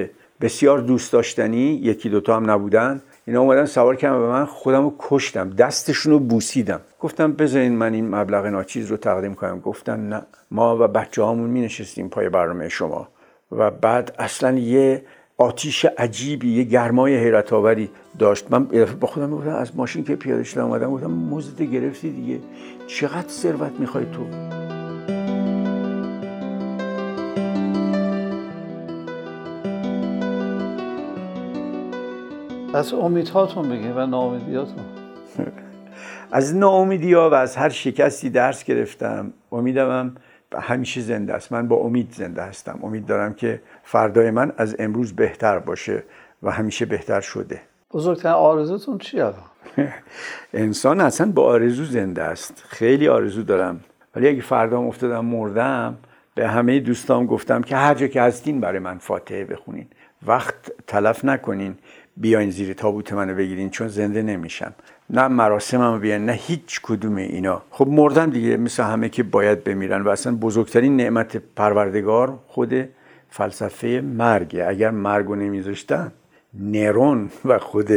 بسیار 0.40 0.78
دوست 0.78 1.12
داشتنی 1.12 1.58
یکی 1.58 2.08
دوتا 2.08 2.36
هم 2.36 2.50
نبودن. 2.50 3.02
اینا 3.26 3.40
اومدن 3.40 3.64
سوار 3.64 3.96
کردن 3.96 4.16
و 4.16 4.30
من 4.30 4.44
خودم 4.44 4.82
رو 4.82 4.94
کشتم 4.98 5.50
دستشون 5.50 6.12
رو 6.12 6.18
بوسیدم. 6.18 6.80
گفتم 7.00 7.32
بذارین 7.32 7.72
من 7.72 7.94
این 7.94 8.14
مبلغ 8.14 8.46
ناچیز 8.46 8.86
رو 8.86 8.96
تقدیم 8.96 9.34
کنم. 9.34 9.60
گفتن 9.60 10.08
نه. 10.08 10.22
ما 10.50 10.76
و 10.84 10.88
بچه 10.88 11.22
هامون 11.22 11.50
می 11.50 11.60
نشستیم 11.60 12.08
پای 12.08 12.28
برنامه 12.28 12.68
شما. 12.68 13.08
و 13.52 13.70
بعد 13.70 14.14
اصلا 14.18 14.58
یه 14.58 15.02
آتیش 15.38 15.84
عجیبی 15.98 16.48
یه 16.48 16.62
گرمای 16.62 17.16
حیرت 17.16 17.52
آوری 17.52 17.90
داشت. 18.18 18.46
من 18.50 18.64
با 19.00 19.08
خودم 19.08 19.30
گفتم 19.30 19.50
از 19.50 19.76
ماشین 19.76 20.04
که 20.04 20.16
پیاده 20.16 20.44
شدم 20.44 20.64
اومدم 20.64 20.90
گفتم 20.90 21.10
مزد 21.10 21.62
گرفتی 21.62 22.10
دیگه. 22.10 22.38
چقدر 22.86 23.28
ثروت 23.28 23.80
می‌خوای 23.80 24.04
تو؟ 24.04 24.26
از 32.74 32.92
امیدهاتون 32.92 33.68
بگین 33.68 33.96
و 33.96 34.06
ناامیدیاتون. 34.06 34.84
از 36.32 36.56
ناامیدی 36.56 37.12
ها 37.12 37.30
و 37.30 37.34
از 37.34 37.56
هر 37.56 37.68
شکستی 37.68 38.30
درس 38.30 38.64
گرفتم 38.64 39.32
امیدم 39.52 40.16
همیشه 40.60 41.00
زنده 41.00 41.34
است. 41.34 41.52
من 41.52 41.68
با 41.68 41.76
امید 41.76 42.12
زنده 42.12 42.42
هستم. 42.42 42.78
امید 42.82 43.06
دارم 43.06 43.34
که 43.34 43.62
فردای 43.82 44.30
من 44.30 44.52
از 44.56 44.76
امروز 44.78 45.12
بهتر 45.12 45.58
باشه 45.58 46.02
و 46.42 46.50
همیشه 46.50 46.86
بهتر 46.86 47.20
شده. 47.20 47.60
بزرگترین 47.92 48.34
آرزوتون 48.34 48.98
چی 48.98 49.20
الان؟ 49.20 49.55
انسان 50.54 51.00
اصلا 51.00 51.32
با 51.32 51.42
آرزو 51.42 51.84
زنده 51.84 52.22
است. 52.22 52.64
خیلی 52.68 53.08
آرزو 53.08 53.42
دارم. 53.42 53.80
ولی 54.16 54.28
اگه 54.28 54.40
فردا 54.40 54.80
افتادم 54.80 55.24
مردم 55.24 55.96
به 56.34 56.48
همه 56.48 56.80
دوستان 56.80 57.26
گفتم 57.26 57.62
که 57.62 57.76
هر 57.76 57.94
جا 57.94 58.06
که 58.06 58.22
هستین 58.22 58.60
برای 58.60 58.78
من 58.78 58.98
فاتحه 58.98 59.44
بخونین. 59.44 59.86
وقت 60.26 60.54
تلف 60.86 61.24
نکنین. 61.24 61.74
بیاین 62.16 62.50
زیر 62.50 62.72
تابوت 62.72 63.12
منو 63.12 63.34
بگیرین 63.34 63.70
چون 63.70 63.88
زنده 63.88 64.22
نمیشم. 64.22 64.74
نه 65.10 65.28
مراسمم 65.28 66.00
بیان 66.00 66.26
نه 66.26 66.32
هیچ 66.32 66.80
کدوم 66.82 67.16
اینا. 67.16 67.62
خب 67.70 67.88
مردم 67.88 68.30
دیگه 68.30 68.56
مثل 68.56 68.82
همه 68.82 69.08
که 69.08 69.22
باید 69.22 69.64
بمیرن 69.64 70.02
و 70.02 70.08
اصلا 70.08 70.36
بزرگترین 70.36 70.96
نعمت 70.96 71.36
پروردگار 71.36 72.38
خود 72.46 72.88
فلسفه 73.30 74.00
مرگه. 74.04 74.66
اگر 74.68 74.90
مرگو 74.90 75.34
نمیذاشتن 75.34 76.12
نرون 76.54 77.30
و 77.44 77.58
خود 77.58 77.90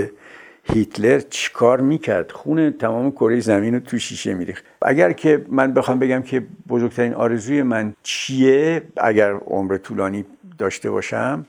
هیتلر 0.73 1.19
چیکار 1.19 1.81
می‌کرد؟ 1.81 2.31
خون 2.31 2.71
تمام 2.71 3.11
کره 3.11 3.39
زمین 3.39 3.73
رو 3.73 3.79
تو 3.79 3.97
شیشه 3.97 4.33
میریخت. 4.33 4.65
اگر 4.81 5.11
که 5.11 5.45
من 5.49 5.73
بخوام 5.73 5.99
بگم 5.99 6.21
که 6.21 6.43
بزرگترین 6.69 7.13
آرزوی 7.13 7.63
من 7.63 7.93
چیه 8.03 8.81
اگر 8.97 9.33
عمر 9.33 9.77
طولانی 9.77 10.25
داشته 10.57 10.91
باشم 10.91 11.45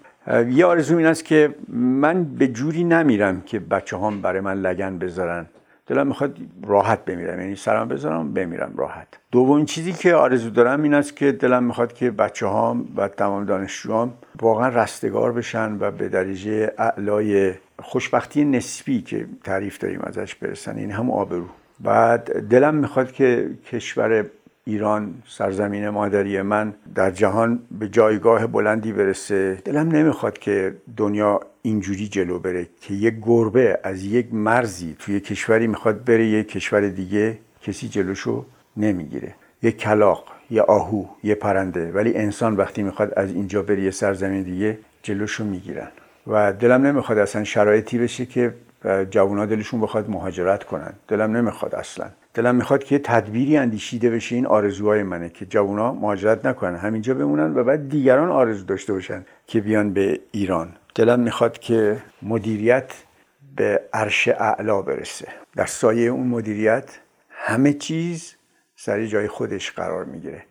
یه 0.50 0.66
آرزو 0.66 0.96
این 0.96 1.06
است 1.06 1.24
که 1.24 1.54
من 1.68 2.24
به 2.24 2.48
جوری 2.48 2.84
نمیرم 2.84 3.42
که 3.46 3.58
بچه 3.58 3.98
هم 3.98 4.22
برای 4.22 4.40
من 4.40 4.60
لگن 4.60 4.98
بذارن. 4.98 5.46
دلم 5.90 6.06
می‌خواد 6.06 6.36
راحت 6.66 7.04
بمیرم 7.04 7.40
یعنی 7.40 7.56
سرم 7.56 7.88
بذارم 7.88 8.34
بمیرم 8.34 8.72
راحت. 8.76 9.08
دومین 9.32 9.66
چیزی 9.66 9.92
که 9.92 10.14
آرزو 10.14 10.50
دارم 10.50 10.82
این 10.82 10.94
است 10.94 11.16
که 11.16 11.32
دلم 11.32 11.64
می‌خواد 11.64 11.92
که 11.92 12.10
بچه 12.10 12.46
هام 12.46 12.88
و 12.96 13.08
تمام 13.08 13.44
دانشجوام 13.44 14.14
واقعا 14.42 14.68
رستگار 14.68 15.32
بشن 15.32 15.76
و 15.80 15.90
به 15.90 16.08
درجه 16.08 16.72
اعلای 16.78 17.54
خوشبختی 17.82 18.44
نسبی 18.44 19.02
که 19.02 19.26
تعریف 19.44 19.78
داریم 19.78 20.00
ازش 20.00 20.34
برسن. 20.34 20.76
این 20.76 20.90
هم 20.90 21.10
آبرو. 21.10 21.46
بعد 21.80 22.48
دلم 22.48 22.74
می‌خواد 22.74 23.12
که 23.12 23.50
کشور 23.72 24.26
ایران 24.64 25.14
سرزمین 25.28 25.88
مادری 25.88 26.42
من 26.42 26.74
در 26.94 27.10
جهان 27.10 27.62
به 27.78 27.88
جایگاه 27.88 28.46
بلندی 28.46 28.92
برسه. 28.92 29.58
دلم 29.64 29.88
نمی‌خواد 29.88 30.38
که 30.38 30.76
دنیا 30.96 31.40
اینجوری 31.62 32.08
جلو 32.08 32.38
بره 32.38 32.66
که 32.80 32.94
یک 32.94 33.14
گربه 33.22 33.80
از 33.82 34.04
یک 34.04 34.34
مرزی 34.34 34.96
توی 34.98 35.20
کشوری 35.20 35.66
می‌خواد 35.66 36.04
بره 36.04 36.26
یک 36.26 36.48
کشور 36.48 36.88
دیگه 36.88 37.38
کسی 37.62 37.88
جلوشو 37.88 38.44
نمی‌گیره. 38.76 39.34
یک 39.62 39.76
کلاق 39.76 40.24
یه 40.50 40.62
آهو 40.62 41.04
یه 41.24 41.34
پرنده 41.34 41.92
ولی 41.92 42.16
انسان 42.16 42.56
وقتی 42.56 42.82
می‌خواد 42.82 43.12
از 43.16 43.30
اینجا 43.30 43.62
بره 43.62 43.82
یه 43.82 43.90
سرزمین 43.90 44.42
دیگه 44.42 44.78
جلوشو 45.02 45.44
می‌گیرن. 45.44 45.88
و 46.26 46.52
دلم 46.52 46.86
نمی‌خواد 46.86 47.18
اصلا 47.18 47.44
شرایطی 47.44 47.98
بشه 47.98 48.26
که 48.26 48.54
جوونا 49.10 49.46
دلشون 49.46 49.80
بخواد 49.80 50.10
مهاجرت 50.10 50.64
کنن. 50.64 50.92
دلم 51.08 51.36
نمی‌خواد 51.36 51.74
اصلا. 51.74 52.10
دلم 52.34 52.54
می‌خواد 52.54 52.84
که 52.84 52.94
یه 52.94 53.00
تدبیری 53.04 53.56
اندیشیده 53.56 54.10
بشه 54.10 54.34
این 54.34 54.46
آرزوهای 54.46 55.02
منه 55.02 55.28
که 55.28 55.46
جوونا 55.46 55.92
مهاجرت 55.92 56.46
نکنن. 56.46 56.76
همینجا 56.76 57.14
بمونن 57.14 57.54
و 57.54 57.64
بعد 57.64 57.88
دیگران 57.88 58.30
آرزو 58.30 58.64
داشته 58.64 58.92
باشن 58.92 59.24
که 59.46 59.60
بیان 59.60 59.92
به 59.92 60.20
ایران. 60.32 60.72
دلم 60.94 61.20
می‌خواد 61.20 61.58
که 61.58 61.96
مدیریت 62.22 62.92
به 63.56 63.80
عرش 63.92 64.28
اعلا 64.28 64.82
برسه. 64.82 65.28
در 65.56 65.66
سایه 65.66 66.10
اون 66.10 66.26
مدیریت 66.26 66.98
همه 67.30 67.72
چیز 67.72 68.34
سر 68.76 69.06
جای 69.06 69.28
خودش 69.28 69.70
قرار 69.70 70.04
می‌گیره. 70.04 70.42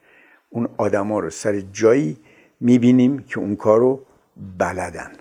اون 0.50 0.70
آدما 0.78 1.20
رو 1.20 1.30
سر 1.30 1.60
جایی 1.60 2.18
می‌بینیم 2.60 3.20
که 3.20 3.39
اون 3.39 3.56
کارو 3.56 4.02
بلدن. 4.58 5.12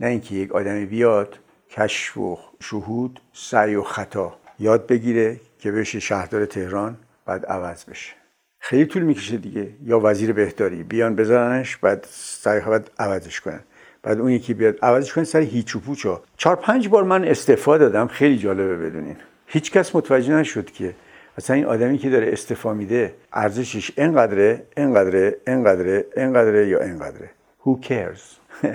نه 0.00 0.06
اینکه 0.06 0.34
یک 0.34 0.52
آدمی 0.52 0.86
بیاد 0.86 1.38
کشف 1.70 2.16
و 2.16 2.38
شهود 2.60 3.20
سعی 3.32 3.74
و 3.74 3.82
خطا 3.82 4.36
یاد 4.58 4.86
بگیره 4.86 5.40
که 5.58 5.72
بشه 5.72 6.00
شهردار 6.00 6.46
تهران 6.46 6.96
بعد 7.26 7.46
عوض 7.46 7.84
بشه. 7.84 8.12
خیلی 8.58 8.86
طول 8.86 9.02
می‌کشه 9.02 9.36
دیگه. 9.36 9.68
یا 9.84 10.00
وزیر 10.00 10.32
بهداری 10.32 10.82
بیان 10.82 11.16
بزننش 11.16 11.76
بعد 11.76 12.06
سعی 12.10 12.60
بعد 12.60 12.90
عوضش 12.98 13.40
کنن. 13.40 13.60
بعد 14.02 14.20
اون 14.20 14.30
یکی 14.30 14.54
بیاد 14.54 14.78
عوضش 14.82 15.12
کنه 15.12 15.24
سر 15.24 15.40
هیچ 15.40 15.76
و 15.76 15.80
پوچا 15.80 16.22
چهار 16.36 16.56
پنج 16.56 16.88
بار 16.88 17.04
من 17.04 17.24
استعفا 17.24 17.78
دادم. 17.78 18.06
خیلی 18.06 18.38
جالبه 18.38 18.76
بدونین. 18.76 19.16
هیچ 19.46 19.72
کس 19.72 19.96
متوجه 19.96 20.34
نشد 20.34 20.70
که 20.70 20.94
اصلا 21.38 21.56
این 21.56 21.64
آدمی 21.64 21.98
که 21.98 22.10
داره 22.10 22.32
استعفا 22.32 22.74
میده 22.74 23.14
ارزشش 23.32 23.98
اینقدره 23.98 24.62
اینقدره 24.76 25.36
اینقدره 25.46 26.04
اینقدره 26.16 26.68
یا 26.68 26.82
اینقدره 26.82 27.30
who 27.64 27.86
cares 27.86 28.22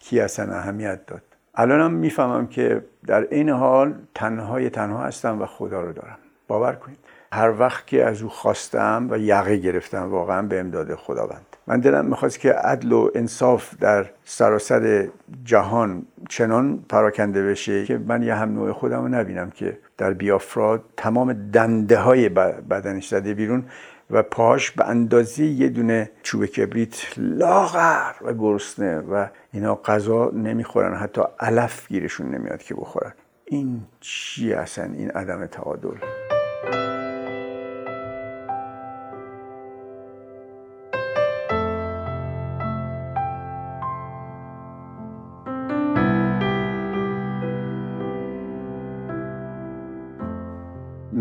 کی 0.00 0.20
اصلا 0.20 0.54
اهمیت 0.54 1.06
داد؟ 1.06 1.22
الانم 1.54 1.90
می‌فهمم 1.90 2.46
که 2.46 2.84
در 3.06 3.26
این 3.30 3.48
حال 3.48 3.94
تنهای 4.14 4.70
تنها 4.70 5.02
هستم 5.02 5.42
و 5.42 5.46
خدا 5.46 5.82
رو 5.82 5.92
دارم. 5.92 6.18
باور 6.48 6.72
کنید. 6.72 6.98
هر 7.32 7.54
وقت 7.58 7.86
که 7.86 8.04
از 8.04 8.22
او 8.22 8.28
خواستم 8.28 9.06
و 9.10 9.18
یقه 9.18 9.56
گرفتم 9.56 10.10
واقعا 10.10 10.42
به 10.42 10.60
امداد 10.60 10.94
خداوند. 10.94 11.46
من 11.66 11.80
دلم 11.80 12.04
می‌خواست 12.04 12.40
که 12.40 12.52
عدل 12.52 12.92
و 12.92 13.10
انصاف 13.14 13.74
در 13.80 14.06
سراسر 14.24 15.08
جهان 15.44 16.02
چنان 16.28 16.84
پراکنده 16.88 17.46
بشه 17.46 17.84
که 17.84 17.98
من 17.98 18.22
یه 18.22 18.34
هم 18.34 18.52
نوع 18.52 18.72
خودم 18.72 19.02
رو 19.02 19.08
نبینم 19.08 19.50
که 19.50 19.78
در 19.98 20.12
بیافراد 20.12 20.84
تمام 20.96 21.32
دنده 21.32 21.98
های 21.98 22.28
بدنش 22.28 23.08
زده 23.08 23.34
بیرون. 23.34 23.64
و 24.10 24.22
پاش 24.22 24.70
به 24.70 24.84
اندازه 24.88 25.44
یه 25.44 25.68
دونه 25.68 26.10
چوب 26.22 26.46
کبریت 26.46 26.96
لاغر 27.16 28.12
و 28.22 28.34
گرسنه 28.34 28.98
و 28.98 29.26
اینا 29.52 29.74
غذا 29.74 30.30
نمی‌خورن 30.30 30.94
حتی 30.94 31.22
علف 31.40 31.88
گیرشون 31.88 32.34
نمیاد 32.34 32.62
که 32.62 32.74
بخورن. 32.74 33.12
این 33.44 33.80
چی 34.00 34.52
اصلا؟ 34.52 34.84
این 34.84 35.10
عدم 35.10 35.46
تعادل. 35.46 36.19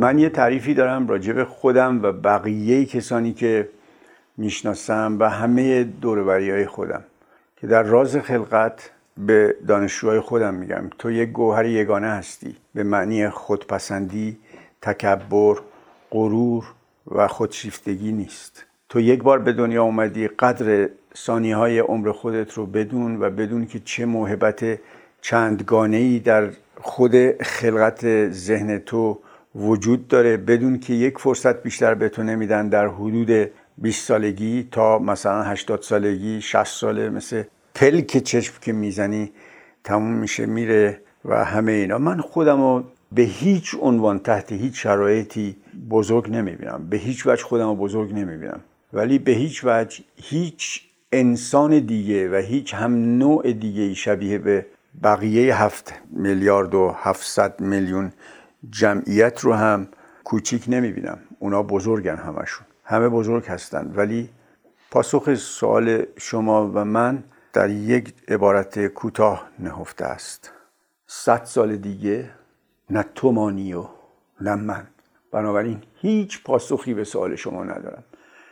من 0.10 0.20
یه 0.20 0.30
تعریفی 0.30 0.74
دارم 0.74 1.08
راجع 1.08 1.34
به 1.34 1.46
خودم 1.46 2.04
و 2.04 2.12
بقیه 2.12 2.86
کسانی 2.86 3.34
که 3.34 3.70
می‌شناسم 4.38 5.18
و 5.20 5.30
همه 5.30 5.84
دوروبری 5.84 6.52
های 6.52 6.66
خودم 6.66 7.04
که 7.58 7.68
در 7.68 7.84
راز 7.84 8.18
خلقت 8.18 8.92
به 9.18 9.56
دانشجوهای 9.68 10.20
خودم 10.20 10.54
میگم. 10.54 10.90
تو 11.00 11.12
یک 11.12 11.30
گوهر 11.30 11.66
یگانه 11.66 12.08
هستی. 12.08 12.56
به 12.74 12.84
معنی 12.84 13.30
خودپسندی 13.30 14.38
تکبر 14.82 15.56
غرور 16.12 16.66
و 17.12 17.28
خودشیفتگی 17.28 18.12
نیست. 18.12 18.66
تو 18.90 19.00
یک 19.00 19.24
بار 19.24 19.40
به 19.40 19.54
دنیا 19.54 19.84
اومدی 19.84 20.28
قدر 20.28 20.90
ثانیه 21.18 21.56
های 21.56 21.80
عمر 21.80 22.12
خودت 22.12 22.54
رو 22.54 22.66
بدون 22.66 23.22
و 23.22 23.30
بدون 23.30 23.68
که 23.68 23.80
چه 23.80 24.06
موهبت 24.06 24.80
چندگانه 25.22 25.98
ای 25.98 26.20
در 26.20 26.50
خود 26.82 27.42
خلقت 27.42 28.30
ذهن 28.30 28.78
تو 28.78 29.20
وجود 29.60 30.08
داره 30.08 30.38
بدون 30.38 30.80
که 30.80 30.94
یک 30.94 31.18
فرصت 31.18 31.64
بیشتر 31.64 31.94
به 31.94 32.10
تو 32.10 32.24
نمیدن 32.24 32.70
در 32.70 32.88
حدود 32.88 33.50
20 33.78 34.06
سالگی 34.06 34.68
تا 34.72 35.00
مثلا 35.00 35.44
80 35.44 35.82
سالگی 35.82 36.42
60 36.42 36.64
ساله 36.64 37.10
مثل 37.10 37.44
پلک 37.76 38.18
چشم 38.18 38.54
که 38.62 38.74
می‌زنی 38.74 39.32
تموم 39.84 40.14
میشه 40.14 40.46
میره 40.46 41.02
و 41.26 41.46
همه 41.46 41.72
اینا. 41.72 41.98
من 41.98 42.22
خودم 42.22 42.62
رو 42.62 42.84
به 43.12 43.22
هیچ 43.22 43.76
عنوان 43.82 44.20
تحت 44.20 44.52
هیچ 44.52 44.84
شرایطی 44.84 45.56
بزرگ 45.90 46.30
نمی‌بینم. 46.30 46.88
به 46.90 46.98
هیچ 46.98 47.28
وجه 47.28 47.44
خودم 47.44 47.68
رو 47.68 47.76
بزرگ 47.76 48.14
نمی‌بینم. 48.14 48.60
ولی 48.94 49.20
به 49.20 49.32
هیچ 49.32 49.62
وجه 49.64 50.04
هیچ 50.16 50.82
انسان 51.12 51.80
دیگه 51.80 52.30
و 52.30 52.36
هیچ 52.36 52.74
هم 52.74 53.18
نوع 53.18 53.52
دیگه 53.52 53.94
شبیه 53.94 54.38
به 54.38 54.66
بقیه 55.04 55.64
هفت 55.64 55.94
میلیارد 56.12 56.76
و 56.76 56.96
هفتصد 56.98 57.62
میلیون 57.62 58.12
جمعیت 58.70 59.40
رو 59.40 59.54
هم 59.54 59.88
کوچیک 60.24 60.66
نمی‌بینم. 60.68 61.20
اونا 61.40 61.64
بزرگن 61.64 62.16
همشون. 62.16 62.68
همه 62.84 63.10
بزرگ 63.10 63.46
هستن. 63.46 63.92
ولی 63.96 64.30
پاسخ 64.92 65.36
سوال 65.36 66.06
شما 66.18 66.72
و 66.74 66.86
من 66.86 67.24
در 67.54 67.70
یک 67.70 68.14
عبارت 68.28 68.88
کوتاه 68.88 69.50
نهفته 69.60 70.06
است. 70.06 70.52
صد 71.08 71.44
سال 71.44 71.78
دیگه 71.78 72.30
نه 72.90 73.06
تو 73.16 73.32
مانی 73.32 73.74
و 73.74 73.86
نه 74.42 74.56
من. 74.56 74.88
بنابراین 75.32 75.82
هیچ 75.96 76.44
پاسخی 76.44 76.94
به 76.94 77.04
سوال 77.04 77.36
شما 77.36 77.64
ندارم. 77.64 78.04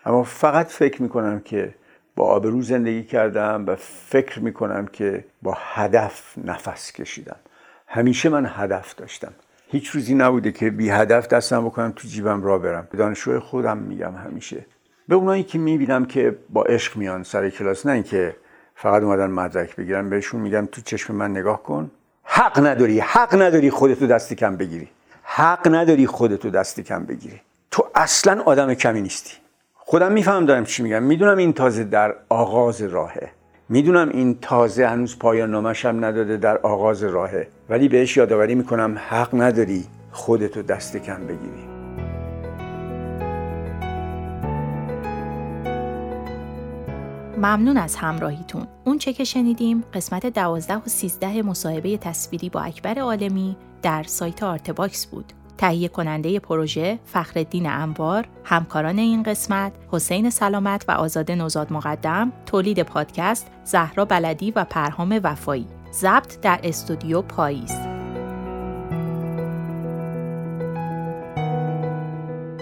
اما 0.06 0.24
فقط 0.24 0.68
فکر 0.68 1.02
می‌کنم 1.02 1.40
که 1.40 1.76
با 2.16 2.26
آبرو 2.26 2.62
زندگی 2.62 3.04
کردم 3.04 3.64
و 3.68 3.76
فکر 4.10 4.40
می‌کنم 4.40 4.88
که 4.88 5.26
با 5.42 5.58
هدف 5.60 6.38
نفس 6.38 6.92
کشیدم. 6.92 7.40
همیشه 7.88 8.30
من 8.30 8.46
هدف 8.50 8.96
داشتم. 8.96 9.34
هیچ 9.70 9.90
روزی 9.90 10.16
نبوده 10.16 10.52
که 10.52 10.70
بی 10.70 10.90
هدف 10.90 11.28
دستم 11.28 11.66
بکنم 11.66 11.94
تو 11.96 12.08
جیبم 12.08 12.44
را 12.44 12.58
برم. 12.58 12.88
به 12.92 12.98
دانشجوی 12.98 13.40
خودم 13.40 13.78
میگم 13.78 14.16
همیشه. 14.16 14.66
به 15.08 15.16
اونایی 15.16 15.44
که 15.44 15.58
می‌بینم 15.58 16.06
که 16.06 16.36
با 16.50 16.64
عشق 16.64 16.98
میان 16.98 17.24
سر 17.24 17.50
کلاس 17.50 17.86
نه 17.86 17.92
اینکه 17.92 18.36
فقط 18.76 19.04
اومدن 19.04 19.30
مدرک 19.30 19.76
بگیرن 19.76 20.10
بهشون 20.10 20.42
میگم 20.42 20.66
تو 20.66 20.82
چشم 20.82 21.16
من 21.16 21.32
نگاه 21.32 21.64
کن. 21.64 21.92
حق 22.24 22.66
نداری 22.66 23.00
حق 23.00 23.42
نداری 23.42 23.70
خودتو 23.70 24.08
دست 24.08 24.34
کم 24.34 24.58
بگیری. 24.58 24.90
حق 25.24 25.68
نداری 25.76 26.08
خودتو 26.08 26.50
دست 26.50 26.80
کم 26.80 27.06
بگیری. 27.06 27.42
تو 27.72 27.88
اصلا 27.96 28.42
آدم 28.42 28.74
کمی 28.74 29.02
نیستی. 29.02 29.34
خودم 29.76 30.12
میفهم 30.12 30.46
دارم 30.46 30.66
چی 30.66 30.84
میگم. 30.84 31.04
می‌دونم 31.04 31.38
این 31.38 31.54
تازه 31.54 31.84
در 31.84 32.16
آغاز 32.30 32.82
راهه. 32.82 33.37
می‌دونم 33.70 34.10
این 34.10 34.38
تازه 34.42 34.88
هنوز 34.88 35.20
پایان 35.20 35.52
نامش 35.52 35.86
هم 35.86 36.06
نداده 36.06 36.38
در 36.38 36.58
آغاز 36.58 37.04
راهه 37.04 37.48
ولی 37.70 37.88
بهش 37.88 38.18
یادآوری 38.18 38.56
می‌کنم 38.56 38.98
حق 39.10 39.30
نداری 39.34 39.86
خودتو 40.12 40.62
دست 40.62 40.98
کم 40.98 41.28
بگیری 41.28 41.68
ممنون 47.38 47.78
از 47.78 47.96
همراهیتون. 47.96 48.68
اون 48.86 48.98
چه 48.98 49.14
که 49.14 49.24
شنیدیم 49.24 49.84
قسمت 49.94 50.26
12 50.26 50.76
و 50.76 50.82
13 50.86 51.42
مصاحبه 51.42 51.98
تصویری 51.98 52.50
با 52.50 52.62
اکبر 52.62 53.00
عالمی 53.00 53.56
در 53.82 54.04
سایت 54.04 54.44
آرتباکس 54.44 55.06
بود. 55.06 55.34
تهیه 55.58 55.88
کننده 55.88 56.40
پروژه 56.40 57.00
فخرالدین 57.06 57.70
انوار، 57.70 58.28
همکاران 58.44 58.98
این 58.98 59.24
قسمت 59.24 59.72
حسین 59.92 60.30
سلامت 60.30 60.86
و 60.88 60.92
آزاده 60.92 61.36
نوزاد 61.36 61.74
مقدم، 61.74 62.32
تولید 62.46 62.84
پادکست 62.84 63.48
زهرا 63.64 64.06
بلدی 64.06 64.52
و 64.52 64.64
پرهام 64.64 65.20
وفایی. 65.24 65.68
ضبط 65.94 66.40
در 66.42 66.60
استودیو 66.64 67.22
پاییز. 67.22 67.72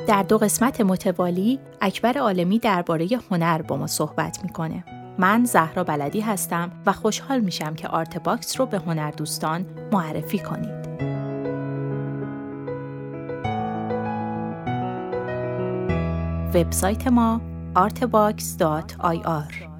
در 0.07 0.23
دو 0.23 0.37
قسمت 0.37 0.81
متوالی 0.81 1.59
اکبر 1.81 2.17
عالمی 2.17 2.59
درباره 2.59 3.07
هنر 3.31 3.61
با 3.61 3.77
ما 3.77 3.87
صحبت 3.87 4.39
می‌کنه. 4.43 4.83
من 5.17 5.45
زهرا 5.45 5.83
بلدی 5.83 6.19
هستم 6.19 6.71
و 6.85 6.91
خوشحال 6.91 7.39
میشم 7.39 7.75
که 7.75 7.87
آرت 7.87 8.23
باکس 8.23 8.59
رو 8.59 8.65
به 8.65 8.79
هنر 8.79 9.11
دوستان 9.11 9.65
معرفی 9.91 10.39
کنید. 10.39 11.14
وبسایت 16.55 17.07
ما 17.07 17.41
artbox.ir 17.77 19.74